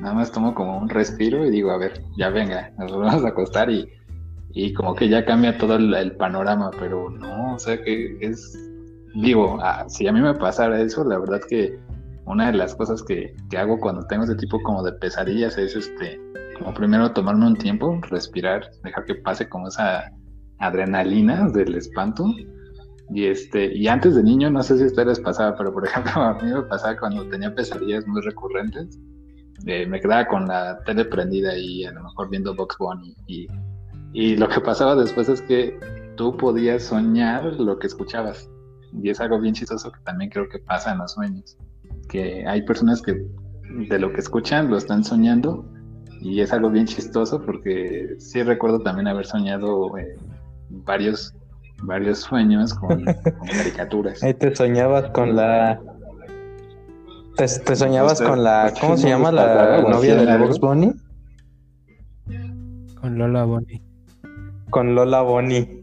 [0.00, 3.28] nada más tomo como un respiro y digo, a ver, ya venga, nos vamos a
[3.28, 3.88] acostar y,
[4.52, 8.70] y como que ya cambia todo el, panorama, pero no, o sea que es,
[9.14, 11.78] digo, ah, si a mí me pasara eso, la verdad que
[12.26, 15.74] una de las cosas que, que hago cuando tengo ese tipo como de pesadillas es
[15.74, 16.20] este
[16.58, 20.10] como primero tomarme un tiempo, respirar, dejar que pase como esa
[20.58, 22.26] adrenalina del espanto.
[23.10, 26.12] Y este, y antes de niño, no sé si a ustedes pasaba, pero por ejemplo,
[26.22, 28.98] a mí me pasaba cuando tenía pesadillas muy recurrentes.
[29.66, 33.14] Eh, me quedaba con la tele prendida y a lo mejor viendo Box Bunny.
[33.26, 33.46] Y,
[34.12, 35.78] y lo que pasaba después es que
[36.16, 38.48] tú podías soñar lo que escuchabas.
[39.00, 41.56] Y es algo bien chistoso que también creo que pasa en los sueños.
[42.08, 43.26] Que hay personas que
[43.88, 45.64] de lo que escuchan lo están soñando
[46.20, 50.16] y es algo bien chistoso porque sí recuerdo también haber soñado eh,
[50.68, 51.34] varios
[51.82, 53.04] varios sueños con,
[53.50, 54.22] caricaturas.
[54.22, 55.80] Ahí te soñabas con la
[57.36, 60.92] te, soñabas con la ¿cómo se llama la novia de Box Bunny?
[63.00, 63.82] Con Lola Bunny.
[64.70, 65.82] Con Lola Bunny.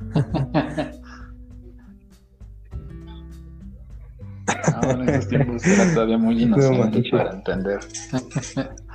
[4.90, 7.80] en esos tiempos era todavía muy inocente para entender.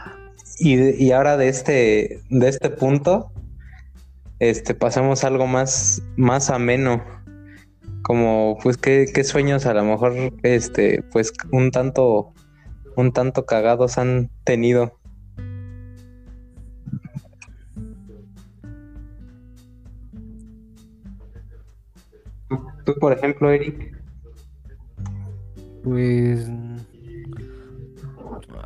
[0.63, 3.32] Y, ahora de este, de este punto,
[4.38, 7.04] este, pasamos a algo más, más ameno.
[8.04, 12.36] Como, pues, ¿qué, qué sueños a lo mejor, este, pues, un tanto,
[12.95, 14.99] un tanto cagados han tenido.
[22.86, 24.00] Tú, por ejemplo, Eric.
[25.83, 26.49] Pues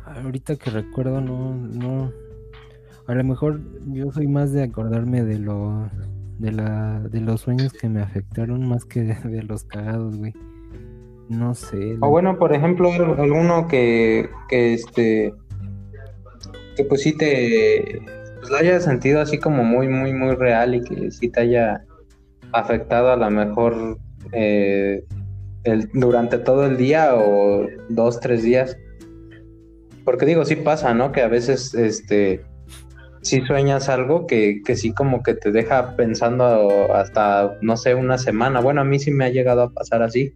[0.04, 2.12] ahorita que recuerdo, no, no.
[3.06, 5.88] A lo mejor yo soy más de acordarme de lo,
[6.38, 10.34] de la, de los sueños que me afectaron más que de, los cagados, güey.
[11.28, 11.96] No sé.
[12.00, 15.34] O bueno, por ejemplo, alguno que, que este,
[16.76, 18.02] que pues sí te,
[18.38, 21.84] pues lo haya sentido así como muy, muy, muy real y que sí te haya
[22.52, 23.98] afectado a lo mejor
[24.32, 25.04] eh,
[25.92, 28.76] durante todo el día o dos, tres días.
[30.04, 31.12] Porque digo, sí pasa, ¿no?
[31.12, 32.44] Que a veces, este,
[33.22, 38.18] sí sueñas algo que, que sí como que te deja pensando hasta, no sé, una
[38.18, 38.60] semana.
[38.60, 40.34] Bueno, a mí sí me ha llegado a pasar así.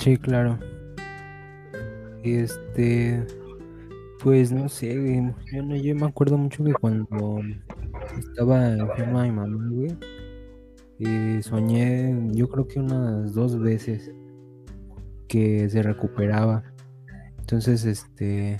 [0.00, 0.58] Sí, claro.
[2.24, 3.24] Este,
[4.22, 4.94] pues no sé.
[5.52, 7.40] Yo, no, yo me acuerdo mucho que cuando
[8.18, 9.96] estaba enferma mi mamá, güey,
[11.00, 14.12] eh, soñé, yo creo que unas dos veces
[15.28, 16.62] que se recuperaba.
[17.38, 18.58] Entonces, este,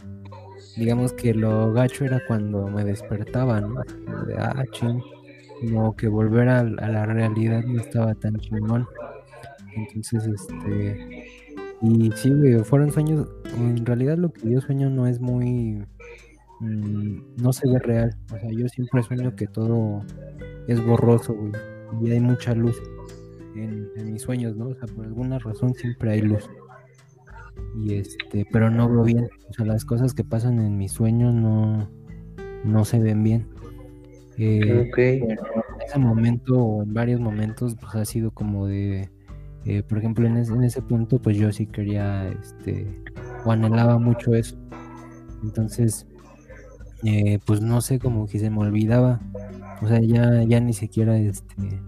[0.76, 3.80] digamos que lo gacho era cuando me despertaba, ¿no?
[4.38, 4.64] Ah,
[5.60, 8.86] como que volver a, la realidad no estaba tan chingón.
[9.76, 11.26] Entonces, este,
[11.80, 12.32] y sí,
[12.64, 15.84] fueron sueños, en realidad lo que yo sueño no es muy,
[16.60, 18.16] mm, no se ve real.
[18.32, 20.02] O sea, yo siempre sueño que todo
[20.68, 21.52] es borroso, güey,
[22.02, 22.80] y hay mucha luz
[23.54, 24.68] en, en mis sueños, ¿no?
[24.68, 26.48] O sea, por alguna razón siempre hay luz.
[27.76, 29.28] Y este pero no veo bien.
[29.48, 31.90] O sea las cosas que pasan en mis sueños no
[32.64, 33.46] no se ven bien.
[34.38, 35.38] Eh, en
[35.86, 39.10] ese momento o en varios momentos pues ha sido como de
[39.64, 42.86] eh, por ejemplo en, en, ese punto pues yo sí quería este
[43.44, 44.56] o anhelaba mucho eso.
[45.42, 46.06] Entonces
[47.04, 49.20] eh, pues no sé como que se me olvidaba
[49.84, 51.80] o sea ya ya ni siquiera este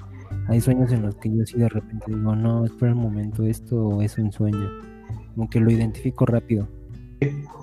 [0.49, 4.01] hay sueños en los que yo sí de repente digo no espera un momento esto
[4.03, 4.87] es un sueño
[5.37, 6.67] como que lo identifico rápido.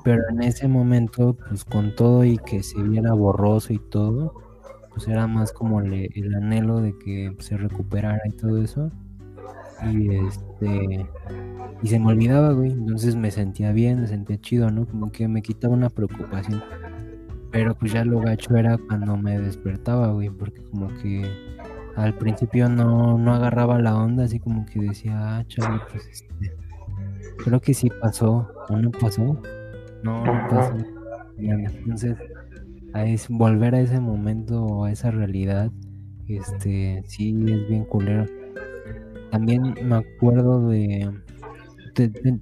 [0.03, 4.33] Pero en ese momento, pues con todo y que se viera borroso y todo,
[4.91, 8.91] pues era más como el anhelo de que se recuperara y todo eso.
[9.91, 11.05] Y este
[11.81, 12.71] y se me olvidaba, güey.
[12.71, 14.85] Entonces me sentía bien, me sentía chido, ¿no?
[14.85, 16.63] Como que me quitaba una preocupación.
[17.53, 21.23] Pero pues ya lo gacho era cuando me despertaba, güey, porque como que
[21.95, 26.57] al principio no, no agarraba la onda, así como que decía, ah, chaval, pues este
[27.37, 28.47] Creo que sí pasó.
[28.69, 29.39] ¿O no pasó?
[30.03, 30.77] No, no pasó.
[31.37, 32.17] Entonces,
[32.93, 35.71] a volver a ese momento o a esa realidad,
[36.27, 38.25] este, sí es bien culero.
[39.31, 41.11] También me acuerdo de,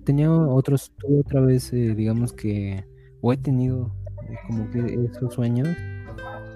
[0.04, 2.84] tenía otros, tuve otra vez, eh, digamos que,
[3.22, 3.94] o he tenido
[4.48, 5.70] como que esos sueños,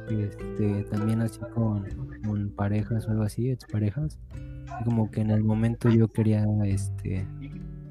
[0.09, 1.85] este, también así con,
[2.25, 4.19] con parejas o algo así, exparejas,
[4.83, 7.27] como que en el momento yo quería, este,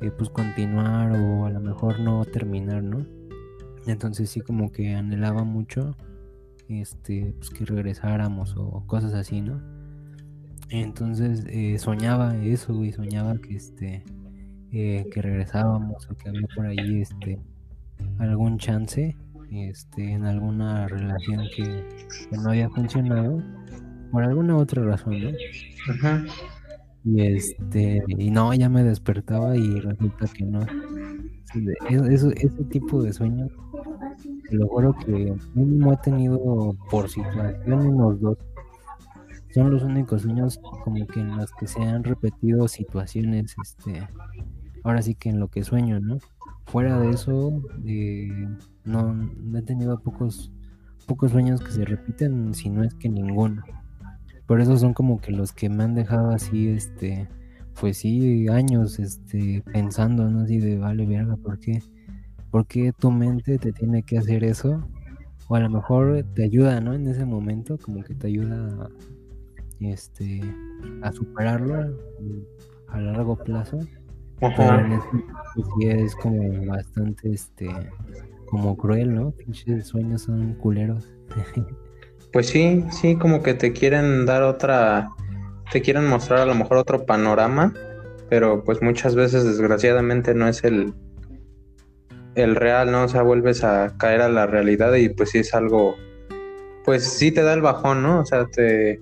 [0.00, 3.06] eh, pues continuar o a lo mejor no terminar, ¿no?
[3.86, 5.96] Entonces sí como que anhelaba mucho
[6.68, 9.60] este pues que regresáramos o cosas así, ¿no?
[10.70, 14.04] Entonces eh, soñaba eso, y soñaba que este
[14.72, 17.38] eh, que regresábamos o que había por ahí este
[18.18, 19.16] algún chance
[19.62, 21.84] este en alguna relación que,
[22.32, 23.42] no había funcionado
[24.10, 25.30] por alguna otra razón, ¿no?
[27.04, 30.60] Y este, y no, ya me despertaba y resulta que no.
[32.08, 33.50] ese tipo de sueños
[34.50, 38.38] lo juro que mínimo he tenido por situación unos dos.
[39.52, 44.08] Son los únicos sueños como que en los que se han repetido situaciones, este,
[44.82, 46.18] ahora sí que en lo que sueño, ¿no?
[46.66, 48.48] Fuera de eso, eh,
[48.84, 49.14] no,
[49.56, 50.52] he tenido pocos,
[51.06, 53.62] pocos sueños que se repiten, si no es que ninguno.
[54.46, 57.28] Por eso son como que los que me han dejado así, este,
[57.80, 60.40] pues sí, años, este, pensando, ¿no?
[60.40, 61.82] Así de, vale, verga, ¿por qué?
[62.50, 64.86] ¿Por qué tu mente te tiene que hacer eso?
[65.48, 66.94] O a lo mejor te ayuda, ¿no?
[66.94, 68.88] En ese momento, como que te ayuda
[69.80, 70.40] este,
[71.02, 71.96] a superarlo
[72.88, 73.78] a largo plazo.
[74.40, 75.08] Pero en ese
[75.54, 77.68] pues sí es como bastante, este,
[78.46, 79.32] como cruel, ¿no?
[79.32, 81.12] Pinches sueños son culeros.
[82.32, 85.08] pues sí, sí, como que te quieren dar otra,
[85.72, 87.72] te quieren mostrar a lo mejor otro panorama,
[88.28, 90.94] pero pues muchas veces desgraciadamente no es el,
[92.34, 93.04] el real, ¿no?
[93.04, 95.94] O sea, vuelves a caer a la realidad y pues sí es algo,
[96.84, 98.20] pues sí te da el bajón, ¿no?
[98.20, 99.00] O sea, te,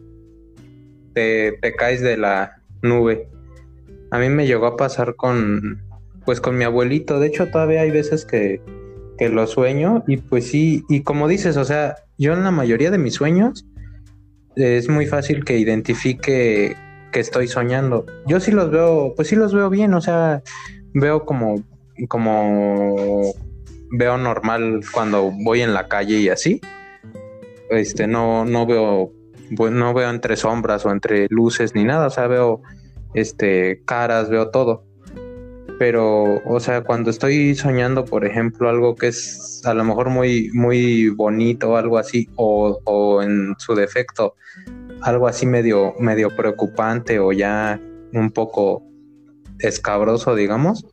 [1.14, 3.28] te, caes de la nube.
[4.11, 5.82] A mí me llegó a pasar con,
[6.24, 7.18] pues con mi abuelito.
[7.18, 8.61] De hecho, todavía hay veces que,
[9.18, 12.90] que lo sueño y pues sí, y como dices, o sea, yo en la mayoría
[12.90, 13.66] de mis sueños
[14.56, 16.76] es muy fácil que identifique
[17.12, 18.06] que estoy soñando.
[18.26, 20.42] Yo sí los veo, pues sí los veo bien, o sea,
[20.94, 21.62] veo como
[22.08, 23.34] como
[23.92, 26.60] veo normal cuando voy en la calle y así.
[27.70, 29.12] Este, no, no veo,
[29.56, 32.62] pues, no veo entre sombras o entre luces ni nada, o sea, veo
[33.14, 34.84] este caras, veo todo.
[35.78, 40.50] Pero, o sea, cuando estoy soñando, por ejemplo, algo que es a lo mejor muy,
[40.52, 44.34] muy bonito algo así, o, o en su defecto,
[45.02, 47.80] algo así medio, medio preocupante o ya
[48.12, 48.84] un poco
[49.58, 50.86] escabroso, digamos,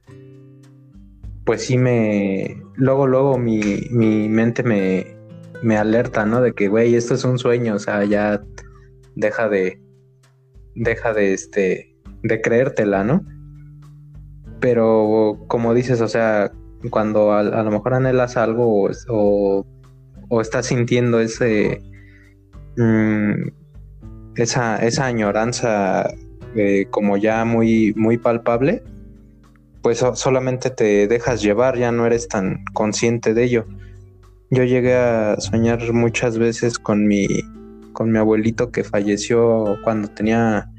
[1.45, 5.15] pues sí me, luego, luego mi, mi mente me,
[5.63, 6.41] me alerta, ¿no?
[6.41, 8.41] De que, güey, esto es un sueño, o sea, ya
[9.15, 9.81] deja de,
[10.75, 13.25] deja de, este, de creértela, ¿no?
[14.59, 16.51] Pero como dices, o sea,
[16.89, 19.65] cuando a, lo mejor anhelas algo o,
[20.29, 21.81] o, estás sintiendo ese,
[22.77, 23.49] mm,
[24.35, 26.09] esa, esa añoranza
[26.55, 28.83] eh, como ya muy, muy palpable,
[29.81, 33.65] pues solamente te dejas llevar, ya no eres tan consciente de ello.
[34.49, 37.27] Yo llegué a soñar muchas veces con mi,
[37.93, 40.69] con mi abuelito que falleció cuando tenía,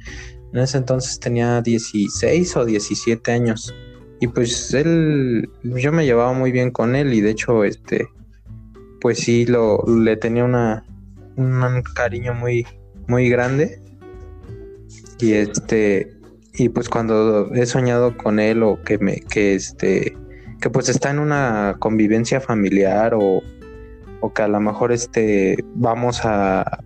[0.53, 3.75] en ese entonces tenía 16 o 17 años.
[4.21, 8.07] Y pues él, yo me llevaba muy bien con él y de hecho, este,
[9.01, 10.85] pues sí, lo, le tenía una,
[11.37, 12.67] un cariño muy,
[13.07, 13.81] muy grande.
[15.21, 16.21] Y este,
[16.55, 20.17] y pues cuando he soñado con él o que me que este
[20.61, 23.43] que pues está en una convivencia familiar o,
[24.21, 26.81] o que a lo mejor este vamos a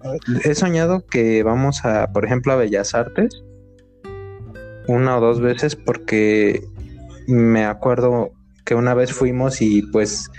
[0.44, 3.42] he soñado que vamos a por ejemplo a Bellas Artes
[4.89, 6.62] una o dos veces porque
[7.26, 8.32] me acuerdo
[8.64, 10.30] que una vez fuimos y pues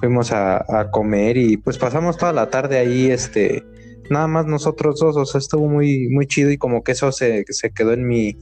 [0.00, 3.64] fuimos a, comer y pues pasamos toda la tarde ahí este
[4.10, 7.44] nada más nosotros dos o sea estuvo muy muy chido y como que eso se,
[7.48, 8.36] se quedó en mi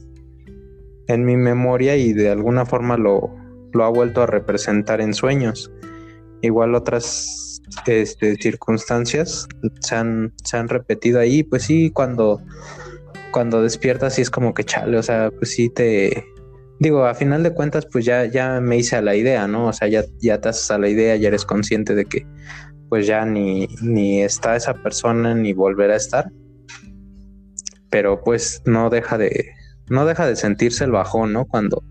[1.07, 3.35] en mi memoria y de alguna forma lo,
[3.73, 5.71] lo ha vuelto a representar en sueños.
[6.41, 9.47] Igual otras este, circunstancias
[9.79, 12.41] se han, se han repetido ahí, pues sí, cuando,
[13.31, 16.25] cuando despiertas sí es como que chale, o sea, pues sí te...
[16.79, 19.67] Digo, a final de cuentas, pues ya, ya me hice a la idea, ¿no?
[19.67, 22.25] O sea, ya, ya te haces a la idea, ya eres consciente de que
[22.89, 26.31] pues ya ni, ni está esa persona ni volverá a estar.
[27.89, 29.51] Pero pues no deja de,
[29.89, 31.45] no deja de sentirse el bajón, ¿no?
[31.45, 31.83] Cuando,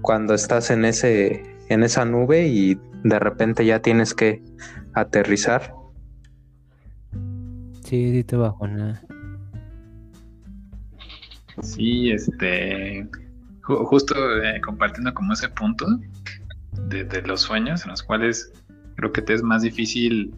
[0.00, 4.42] cuando estás en ese, en esa nube y de repente ya tienes que
[4.94, 5.74] aterrizar.
[7.84, 9.02] Sí, sí te nada.
[11.62, 13.08] Sí, este,
[13.62, 15.86] justo eh, compartiendo como ese punto
[16.88, 18.52] de, los sueños en los cuales
[18.96, 20.34] creo que te es más difícil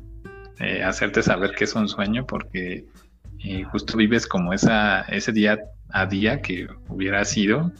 [0.59, 2.87] eh, hacerte saber que es un sueño porque
[3.45, 5.59] eh, justo vives como esa, ese día
[5.91, 7.73] a día que hubiera sido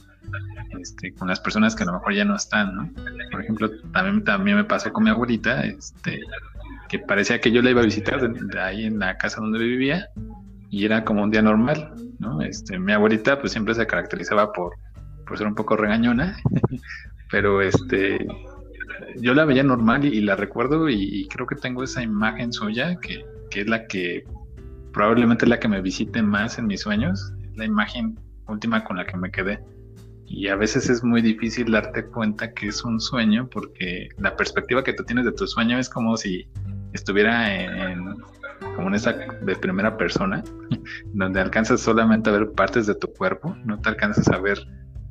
[0.79, 2.89] este, con las personas que a lo mejor ya no están, ¿no?
[3.31, 6.19] Por ejemplo, también, también me pasó con mi abuelita, este,
[6.89, 10.09] que parecía que yo la iba a visitar de, ahí en la casa donde vivía
[10.71, 12.41] y era como un día normal, ¿no?
[12.41, 14.77] Este, mi abuelita pues siempre se caracterizaba por,
[15.27, 16.37] por ser un poco regañona,
[17.29, 18.25] pero este,
[19.17, 23.25] yo la veía normal y, la recuerdo y, creo que tengo esa imagen suya que,
[23.51, 24.23] que es la que
[24.93, 28.17] probablemente es la que me visite más en mis sueños, es la imagen
[28.47, 29.59] última con la que me quedé
[30.25, 34.81] y a veces es muy difícil darte cuenta que es un sueño porque la perspectiva
[34.81, 36.47] que tú tienes de tu sueño es como si
[36.93, 38.15] estuviera en,
[38.75, 40.43] como en esa de primera persona,
[41.13, 44.59] donde alcanzas solamente a ver partes de tu cuerpo, no te alcanzas a ver,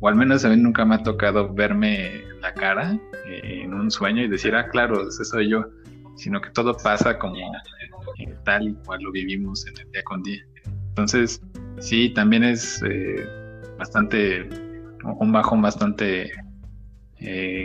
[0.00, 3.90] o al menos a mí nunca me ha tocado verme la cara eh, en un
[3.90, 5.66] sueño y decir, ah, claro, ese soy yo,
[6.16, 7.36] sino que todo pasa como
[8.18, 10.42] eh, tal y cual lo vivimos en el día con día.
[10.88, 11.40] Entonces,
[11.78, 13.26] sí, también es eh,
[13.78, 14.48] bastante
[15.02, 16.30] un bajón bastante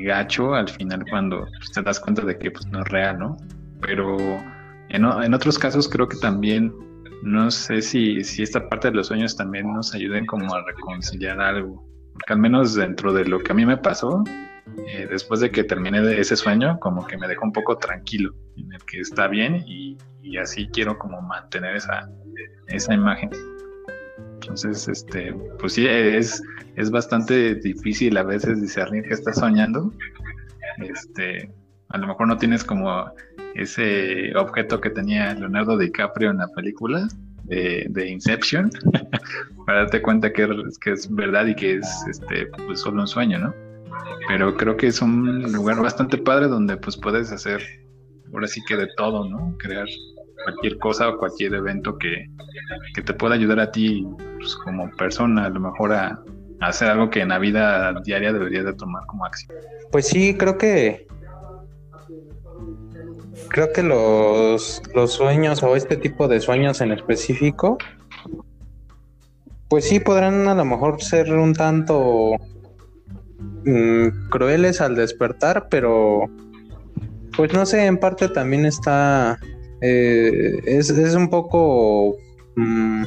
[0.04, 3.38] gacho al final cuando pues, te das cuenta de que pues, no es real, ¿no?
[3.82, 4.18] Pero
[4.90, 6.74] en, en, otros casos creo que también,
[7.24, 11.40] no sé si, si esta parte de los sueños también nos ayuden como a reconciliar
[11.42, 14.24] algo, porque al menos dentro de lo que a mí me pasó,
[14.88, 18.34] eh, después de que terminé de ese sueño, como que me dejó un poco tranquilo,
[18.58, 22.10] en el que está bien y, y así quiero como mantener esa,
[22.68, 23.30] esa imagen.
[24.42, 26.42] Entonces, este, pues sí, es,
[26.76, 29.92] es bastante difícil a veces discernir que estás soñando.
[30.78, 31.52] Este,
[31.90, 33.12] a lo mejor no tienes como
[33.56, 37.08] ese objeto que tenía Leonardo DiCaprio en la película
[37.44, 38.70] de, Inception,
[39.66, 40.48] para darte cuenta que,
[40.82, 43.54] que, es verdad y que es este, pues solo un sueño, ¿no?
[44.28, 47.62] Pero creo que es un lugar bastante padre donde pues puedes hacer
[48.34, 49.56] ahora sí que de todo, ¿no?
[49.60, 49.88] Crear
[50.44, 52.30] cualquier cosa o cualquier evento que,
[52.94, 54.06] te pueda ayudar a ti
[54.38, 56.20] pues, como persona, a lo mejor a,
[56.62, 59.56] hacer algo que en la vida diaria deberías de tomar como acción.
[59.92, 61.06] Pues sí, creo que
[63.56, 67.78] creo que los, los sueños o este tipo de sueños en específico,
[69.70, 72.34] pues sí podrán a lo mejor ser un tanto
[73.64, 76.26] mm, crueles al despertar, pero
[77.38, 79.40] pues no sé, en parte también está
[79.80, 82.18] eh, es, un poco...
[82.58, 83.06] Mm,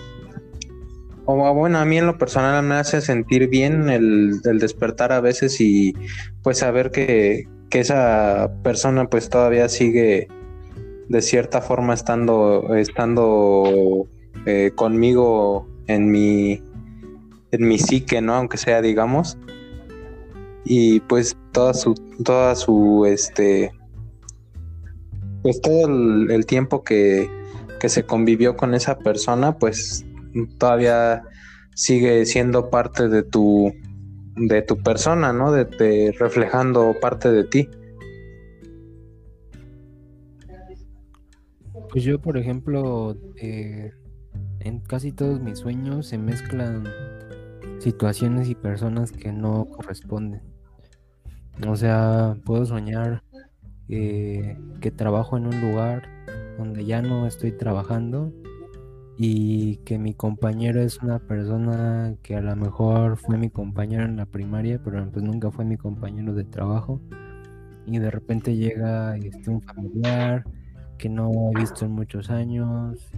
[1.27, 5.61] o bueno, a mí en lo personal me hace sentir bien el, despertar a veces
[5.61, 5.93] y
[6.43, 10.27] pues saber que, esa persona pues todavía sigue
[11.09, 14.07] de cierta forma estando, estando
[14.47, 16.63] eh, conmigo en mi,
[17.51, 18.35] en mi psique, ¿no?
[18.35, 19.39] Aunque sea, digamos.
[20.65, 21.95] Y pues toda su,
[22.25, 23.73] toda su, este,
[25.43, 27.31] pues todo el, tiempo que,
[27.87, 30.05] se convivió con esa persona, pues
[30.59, 31.23] todavía
[31.75, 33.73] sigue siendo parte de tu
[34.37, 35.53] de tu persona, ¿no?
[35.53, 37.69] De, reflejando parte de ti.
[41.91, 43.93] Pues yo, por ejemplo, eh,
[44.61, 46.85] en casi todos mis sueños se mezclan
[47.79, 50.43] situaciones y personas que no corresponden.
[51.67, 53.23] O sea, puedo soñar
[53.89, 56.09] eh, que trabajo en un lugar
[56.59, 58.33] donde ya no estoy trabajando
[59.17, 64.17] y que mi compañero es una persona que a lo mejor fue mi compañero en
[64.17, 67.01] la primaria, pero pues nunca fue mi compañero de trabajo.
[67.87, 70.45] Y de repente llega este, un familiar
[70.99, 73.11] que no he visto en muchos años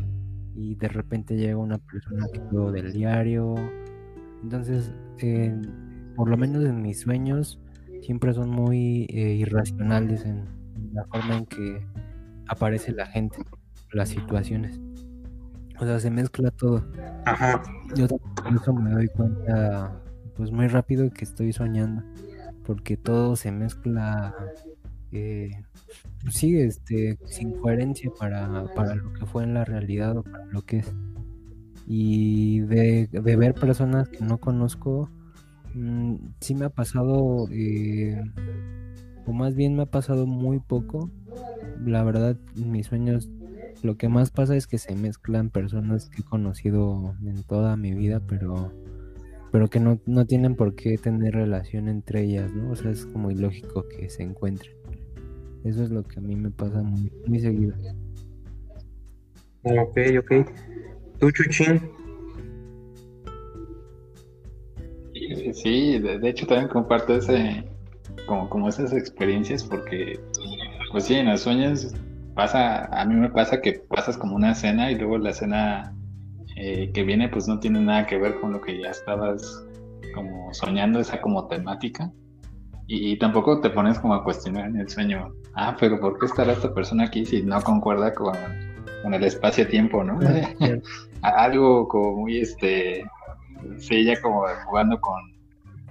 [0.54, 3.54] y de repente llega una persona que veo del diario.
[4.42, 4.92] Entonces,
[6.16, 7.58] por lo menos en mis sueños,
[8.02, 10.44] siempre son muy eh, irracionales en,
[10.92, 11.86] la forma en que
[12.48, 13.38] aparece la gente,
[13.92, 14.80] las situaciones.
[15.78, 16.84] O sea, se mezcla todo.
[17.24, 17.62] Ajá.
[17.94, 18.06] Yo
[18.54, 20.02] eso me doy cuenta
[20.36, 22.02] pues muy rápido que estoy soñando.
[22.64, 24.34] Porque todo se mezcla
[25.12, 25.50] eh,
[26.30, 30.62] sí, este, sin coherencia para, para lo que fue en la realidad o para lo
[30.62, 30.92] que es.
[31.86, 35.10] Y de, ver personas que no conozco,
[35.74, 38.22] mm, sí me ha pasado eh,
[39.26, 41.10] o más bien me ha pasado muy poco.
[41.84, 43.28] La verdad, mis sueños
[43.82, 47.94] lo que más pasa es que se mezclan personas que he conocido en toda mi
[47.94, 48.72] vida, pero
[49.52, 52.70] pero que no, no tienen por qué tener relación entre ellas, ¿no?
[52.70, 54.79] O sea, es como ilógico que se encuentren.
[55.64, 57.74] Eso es lo que a mí me pasa muy, muy seguido.
[59.62, 60.48] Ok, ok.
[61.18, 61.80] ¿Tú, Chuchín?
[65.52, 67.64] Sí, de, hecho también comparto ese,
[68.26, 70.18] como, como esas experiencias porque,
[70.92, 71.94] pues sí, en los sueños
[72.34, 75.94] pasa, a mí me pasa que pasas como una escena y luego la escena
[76.56, 79.64] eh, que viene pues no tiene nada que ver con lo que ya estabas
[80.14, 82.12] como soñando, esa como temática.
[82.92, 86.54] Y, tampoco te pones como a cuestionar en el sueño, ah, pero ¿por qué estará
[86.54, 88.34] esta persona aquí si no concuerda con,
[89.04, 90.18] con el espacio-tiempo, ¿no?
[91.22, 93.04] Algo como muy, este,
[93.78, 95.20] sí, ya como jugando con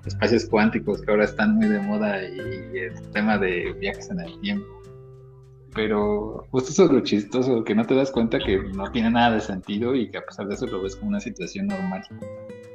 [0.05, 4.37] espacios cuánticos que ahora están muy de moda y, el tema de viajes en el
[4.41, 4.67] tiempo.
[5.73, 9.35] Pero justo eso es lo chistoso, que no te das cuenta que no tiene nada
[9.35, 12.01] de sentido y que a pesar de eso lo ves como una situación normal.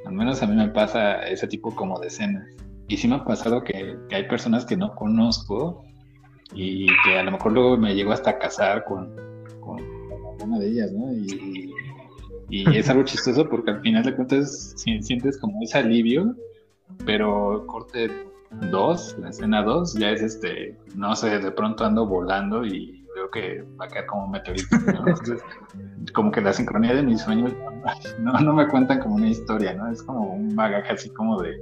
[0.03, 2.47] Al menos a mí me pasa ese tipo como de escenas.
[2.87, 5.83] Y sí me ha pasado que, que hay personas que no conozco
[6.53, 9.15] y que a lo mejor luego me llego hasta a casar con,
[9.59, 9.81] con,
[10.41, 11.11] una de ellas, ¿no?
[11.11, 11.73] Y,
[12.49, 16.35] y es algo chistoso porque al final de cuentas sientes como ese alivio,
[17.05, 18.11] pero corte
[18.71, 23.29] 2, la escena 2, ya es este, no sé, de pronto ando volando y veo
[23.31, 24.67] que va a caer como un meteorito.
[24.87, 25.41] Entonces,
[26.13, 27.51] como que la sincronía de mis sueños
[28.19, 29.89] no, no me cuentan como una historia, ¿no?
[29.91, 31.55] Es como un bagaje así como de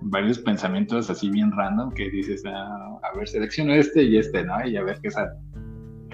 [0.00, 4.66] varios pensamientos así bien random que dices, ah, a ver, selecciono este y este, ¿no?
[4.66, 5.30] Y a ver qué sale.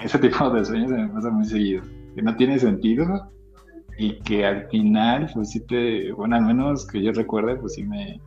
[0.02, 1.82] Ese tipo de sueños me pasa muy seguido,
[2.14, 3.30] que no tiene sentido,
[3.98, 7.84] y que al final, pues sí te, bueno, al menos que yo recuerde, pues sí
[7.84, 8.20] me,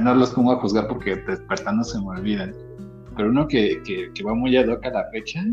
[0.00, 2.54] no, los pongo a juzgar porque despertando se me olvidan,
[3.16, 5.44] pero uno que, que, va muy ad hoc a la fecha,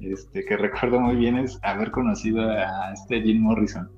[0.00, 3.88] este, que recuerdo muy bien es haber conocido a este Jim Morrison.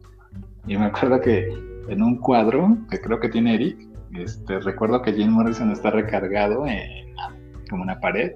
[0.66, 1.48] Y me acuerdo que
[1.88, 6.66] en un cuadro que creo que tiene Eric, este, recuerdo que Jim Morrison está recargado
[6.66, 7.14] en
[7.68, 8.32] como una pared,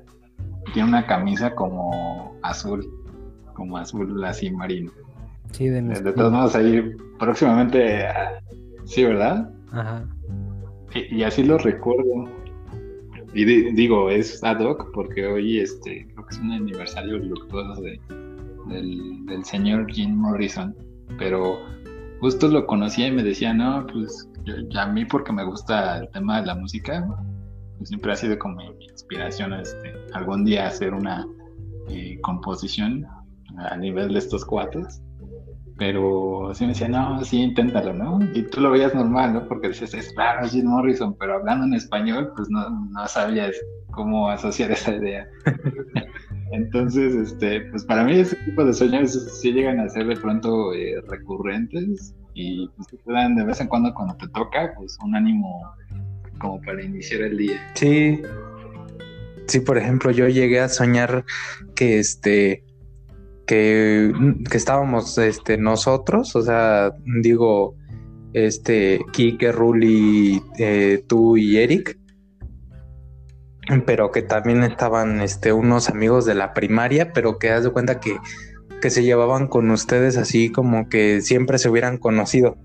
[0.72, 2.88] tiene una camisa como azul,
[3.54, 4.92] como azul así marino.
[5.50, 6.82] Sí, de, de todos modos, ahí
[7.18, 8.06] próximamente,
[8.84, 9.50] sí, ¿verdad?
[9.72, 10.04] Ajá.
[10.94, 12.28] Y, así lo recuerdo.
[13.34, 18.00] Y digo, es ad hoc porque hoy este, creo que es un aniversario luctuoso de,
[18.68, 20.74] del, señor Jim Morrison.
[21.18, 21.58] Pero
[22.20, 24.28] justo lo conocía y me decía, no, pues
[24.76, 27.06] a mí porque me gusta el tema de la música,
[27.78, 31.26] pues, siempre ha sido como mi inspiración este, algún día hacer una
[31.88, 33.06] eh, composición
[33.56, 35.02] a nivel de estos cuates
[35.76, 38.20] pero sí me decía, no, sí, inténtalo, ¿no?
[38.32, 39.48] Y tú lo veías normal, ¿no?
[39.48, 43.56] Porque dices, es claro, Jim Morrison, pero hablando en español, pues no, no sabías
[43.90, 45.26] cómo asociar esa idea.
[46.54, 50.72] Entonces, este, pues para mí ese tipo de sueños sí llegan a ser de pronto
[50.72, 55.16] eh, recurrentes y pues te dan de vez en cuando cuando te toca, pues un
[55.16, 55.62] ánimo
[56.38, 57.60] como para iniciar el día.
[57.74, 58.22] Sí.
[59.48, 61.24] Sí, por ejemplo, yo llegué a soñar
[61.74, 62.62] que este
[63.46, 64.12] que,
[64.52, 67.74] estábamos este, nosotros, o sea, digo,
[68.32, 71.98] este, Kike, Ruli, eh, tú y Eric,
[73.86, 78.00] pero que también estaban este, unos amigos de la primaria, pero que haz de cuenta
[78.00, 78.18] que,
[78.80, 82.56] que se llevaban con ustedes así como que siempre se hubieran conocido.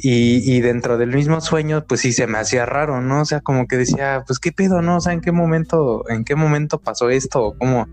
[0.00, 3.22] Y, dentro del mismo sueño, pues sí se me hacía raro, ¿no?
[3.22, 4.98] O sea, como que decía, pues qué pedo, ¿no?
[4.98, 7.42] O sea, ¿en qué momento, en qué momento pasó esto?
[7.42, 7.88] ¿O cómo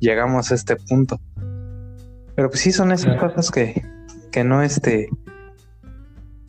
[0.00, 1.20] llegamos a este punto?
[2.34, 3.84] Pero pues sí son esas cosas que,
[4.30, 5.10] que no, este,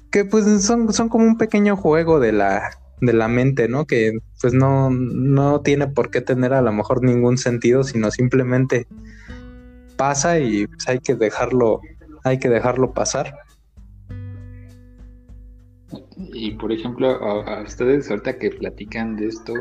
[0.09, 2.71] que pues son, son como un pequeño juego de la,
[3.05, 3.85] de la mente, ¿no?
[3.85, 8.87] Que pues no, no tiene por qué tener a lo mejor ningún sentido, sino simplemente
[9.97, 11.81] pasa y pues hay que dejarlo,
[12.23, 13.33] hay que dejarlo pasar.
[16.17, 19.53] Y por ejemplo, a, ustedes ahorita que platican de esto,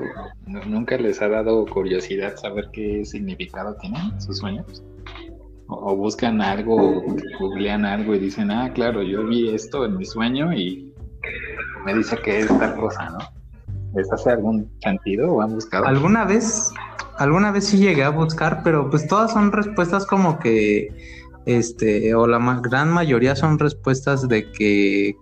[0.66, 4.82] ¿nunca les ha dado curiosidad saber qué significado tienen sus sueños?
[5.68, 7.02] O, buscan algo,
[7.38, 10.91] googlean algo y dicen, ah, claro, yo vi esto en mi sueño y
[11.84, 13.18] me dice que es tal cosa, ¿no?
[13.94, 15.84] ¿Les hace algún sentido o han buscado?
[15.84, 16.70] ¿Alguna vez?
[17.18, 20.88] Alguna vez sí llegué a buscar, pero pues todas son respuestas como que,
[21.46, 25.16] este, o la gran mayoría son respuestas de que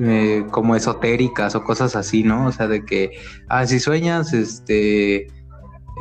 [0.00, 2.46] eh, como esotéricas o cosas así, ¿no?
[2.46, 3.12] O sea, de que,
[3.48, 5.28] ah, si sueñas, este,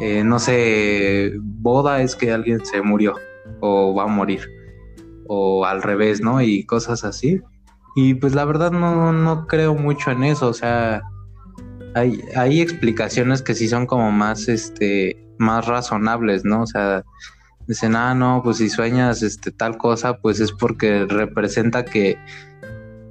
[0.02, 3.14] eh, no sé, boda es que alguien se murió
[3.60, 4.42] o va a morir,
[5.28, 6.42] o al revés, ¿no?
[6.42, 7.42] Y cosas así.
[7.96, 11.02] Y pues la verdad no, no creo mucho en eso, o sea,
[11.96, 16.64] hay, hay explicaciones que sí son como más, este, más razonables, ¿no?
[16.64, 17.04] O sea,
[17.68, 22.18] dicen, ah, no, pues si sueñas este, tal cosa, pues es porque representa que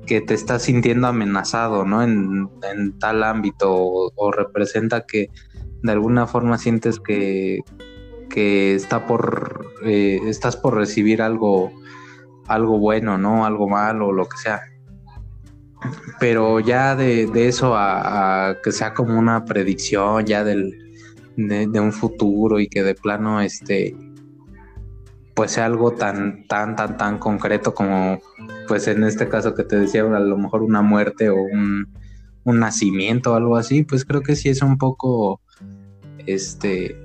[0.06, 2.02] que te estás sintiendo amenazado, ¿no?
[2.02, 2.50] En,
[2.98, 5.30] tal ámbito o, representa que
[5.82, 7.60] de alguna forma sientes que,
[8.28, 11.72] que está por, eh, estás por recibir algo,
[12.46, 13.46] algo bueno, ¿no?
[13.46, 14.60] Algo malo, o lo que sea.
[16.20, 20.78] Pero ya de, eso a, que sea como una predicción ya del,
[21.36, 23.96] de, de un futuro y que de plano este
[25.34, 28.20] pues sea algo tan, tan, tan, tan concreto como,
[28.68, 31.88] pues en este caso que te decía, a lo mejor una muerte o un,
[32.44, 35.40] nacimiento o algo así, pues creo que sí es un poco,
[36.26, 36.96] este,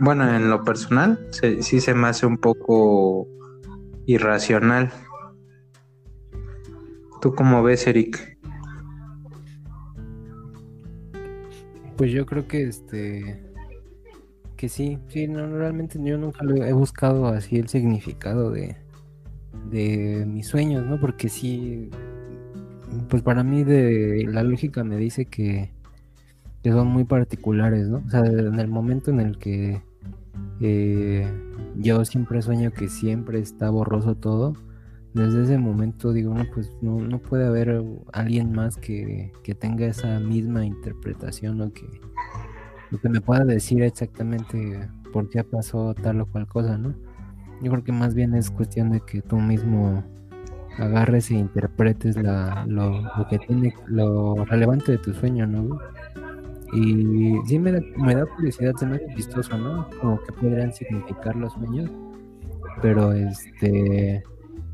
[0.00, 3.28] bueno, en lo personal, sí se me hace un poco
[4.06, 4.90] irracional.
[7.20, 8.38] ¿Tú cómo ves, Eric?
[11.96, 13.50] Pues yo creo que este
[14.56, 18.76] que sí, sí, no, realmente yo nunca he buscado así el significado de,
[19.70, 21.00] de mis sueños, ¿no?
[21.00, 21.88] Porque sí,
[23.08, 25.70] pues para mí de la lógica me dice que,
[26.62, 28.02] son muy particulares, ¿no?
[28.06, 29.80] O sea, en el momento en el que
[30.60, 31.26] eh,
[31.76, 34.54] yo siempre sueño que siempre está borroso todo,
[35.14, 37.82] desde ese momento digo, no, pues no, no puede haber
[38.12, 41.86] alguien más que, que tenga esa misma interpretación o que
[42.90, 46.94] lo que me pueda decir exactamente por qué pasó tal o cual cosa, ¿no?
[47.62, 50.02] Yo creo que más bien es cuestión de que tú mismo
[50.78, 55.78] agarres e interpretes la, lo, que tiene, lo relevante de tu sueño, ¿no?
[56.72, 59.88] Y sí me da, me da curiosidad, se me hace chistoso, ¿no?
[60.00, 61.90] Como que podrían significar los sueños.
[62.80, 64.22] Pero este,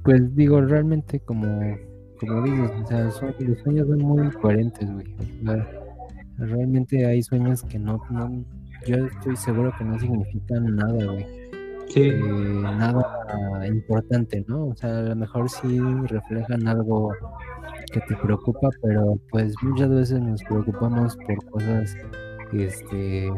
[0.07, 1.77] pues digo, realmente como,
[2.21, 5.07] como dices, o sea, son, los sueños son muy coherentes, güey.
[6.39, 8.45] Realmente hay sueños que no, no,
[8.87, 11.27] yo estoy seguro que no significan nada, güey.
[11.89, 12.03] Sí.
[12.03, 14.69] Eh, nada importante, ¿no?
[14.69, 17.13] O sea, a lo mejor sí reflejan algo
[17.93, 21.97] que te preocupa, pero pues muchas veces nos preocupamos por cosas,
[22.53, 23.31] este,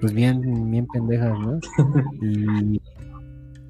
[0.00, 1.58] pues bien, bien pendejas, ¿no?
[2.22, 2.80] Y,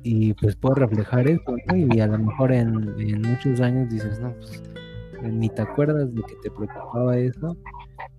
[0.03, 1.57] y pues puedo reflejar eso.
[1.75, 4.63] Y a lo mejor en, en muchos años dices, no, pues
[5.23, 7.57] ni te acuerdas de que te preocupaba eso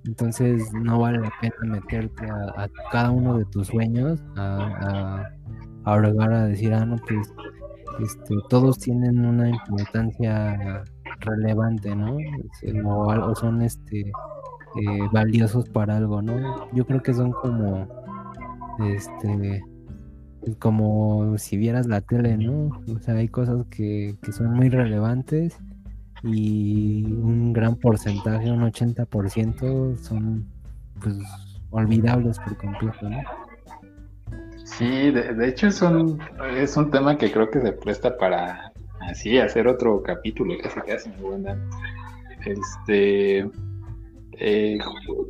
[0.06, 5.28] entonces no vale la pena meterte a, cada uno de tus sueños a,
[5.86, 7.34] a, a decir, ah, no, pues
[8.00, 10.84] este, todos tienen una importancia
[11.20, 12.18] relevante, ¿no?
[12.86, 16.72] O, son este eh, valiosos para algo, ¿no?
[16.74, 17.88] Yo creo que son como
[18.80, 19.64] este
[20.60, 22.70] como si vieras la tele, ¿no?
[22.94, 25.58] O sea, hay cosas que, que son muy relevantes
[26.24, 30.46] y un gran porcentaje, un 80% son
[31.02, 31.16] pues
[31.72, 33.22] olvidables por completo, ¿no?
[34.64, 36.20] Sí, de, hecho es un,
[36.56, 38.72] es un tema que creo que se presta para
[39.02, 41.58] así hacer otro capítulo, casi casi me buena.
[42.46, 43.50] Este
[44.44, 44.80] eh,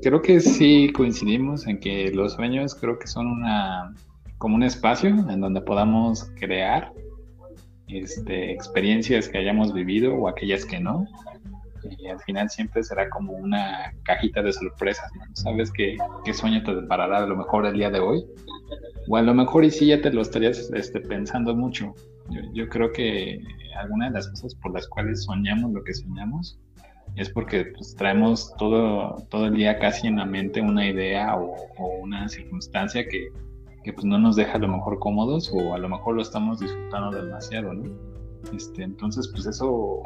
[0.02, 3.94] creo que sí coincidimos en que los sueños creo que son una
[4.42, 6.92] como un espacio en donde podamos crear
[7.88, 11.06] este, experiencias que hayamos vivido o aquellas que no.
[12.00, 15.24] Y al final siempre será como una cajita de sorpresas, ¿no?
[15.36, 18.26] Sabes qué, qué sueño te deparará a lo mejor el día de hoy.
[19.08, 21.94] O a lo mejor y sí ya te lo estarías este, pensando mucho.
[22.56, 23.40] Yo, creo que
[23.78, 26.58] alguna de las cosas por las cuales soñamos lo que soñamos
[27.16, 32.00] es porque pues, traemos todo, todo el día casi en la mente una idea o
[32.02, 33.28] una circunstancia que,
[33.84, 36.60] que pues no nos deja a lo mejor cómodos o a lo mejor lo estamos
[36.60, 37.90] disfrutando demasiado, ¿no?
[38.56, 40.02] Este, entonces, pues eso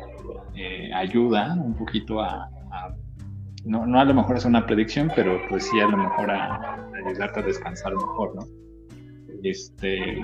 [0.55, 2.49] eh, ayuda un poquito a,
[3.65, 6.87] no, no, a lo mejor es una predicción, pero pues sí a lo mejor a,
[7.05, 8.41] ayudarte a descansar mejor, ¿no?
[9.43, 10.23] Este,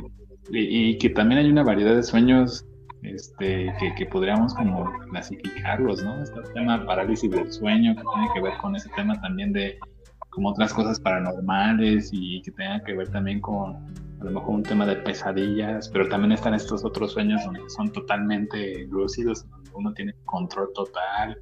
[0.51, 2.65] y, que también hay una variedad de sueños
[3.03, 6.21] este, que, que, podríamos como clasificarlos, ¿no?
[6.21, 9.77] Este tema parálisis del sueño, que tiene que ver con ese tema también de
[10.32, 13.75] como otras cosas paranormales y que tengan que ver también con
[14.21, 17.91] a lo mejor un tema de pesadillas, pero también están estos otros sueños donde son
[17.91, 21.38] totalmente lúcidos, donde uno tiene control total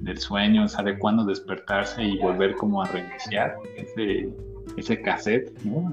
[0.00, 4.28] del sueño, sabe cuándo despertarse y volver como a reiniciar ese,
[4.76, 5.90] ese cassette, ¿no?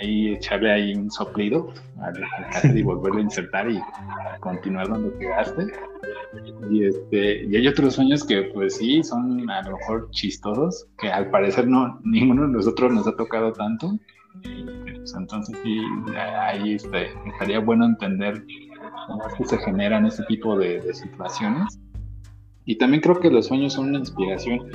[0.00, 2.14] Ahí echarle ahí un soplido al,
[2.50, 3.78] cassette y volverlo a insertar y
[4.40, 5.66] continuar donde quedaste.
[6.70, 11.10] Y, este, y hay otros sueños que pues sí, son a lo mejor chistosos, que
[11.10, 13.98] al parecer no, ninguno de nosotros nos ha tocado tanto.
[14.42, 15.80] Pues, entonces sí,
[16.16, 18.44] ahí este, estaría bueno entender
[19.06, 21.78] cómo es que se generan ese tipo de, situaciones.
[22.64, 24.70] Y también creo que los sueños son una inspiración.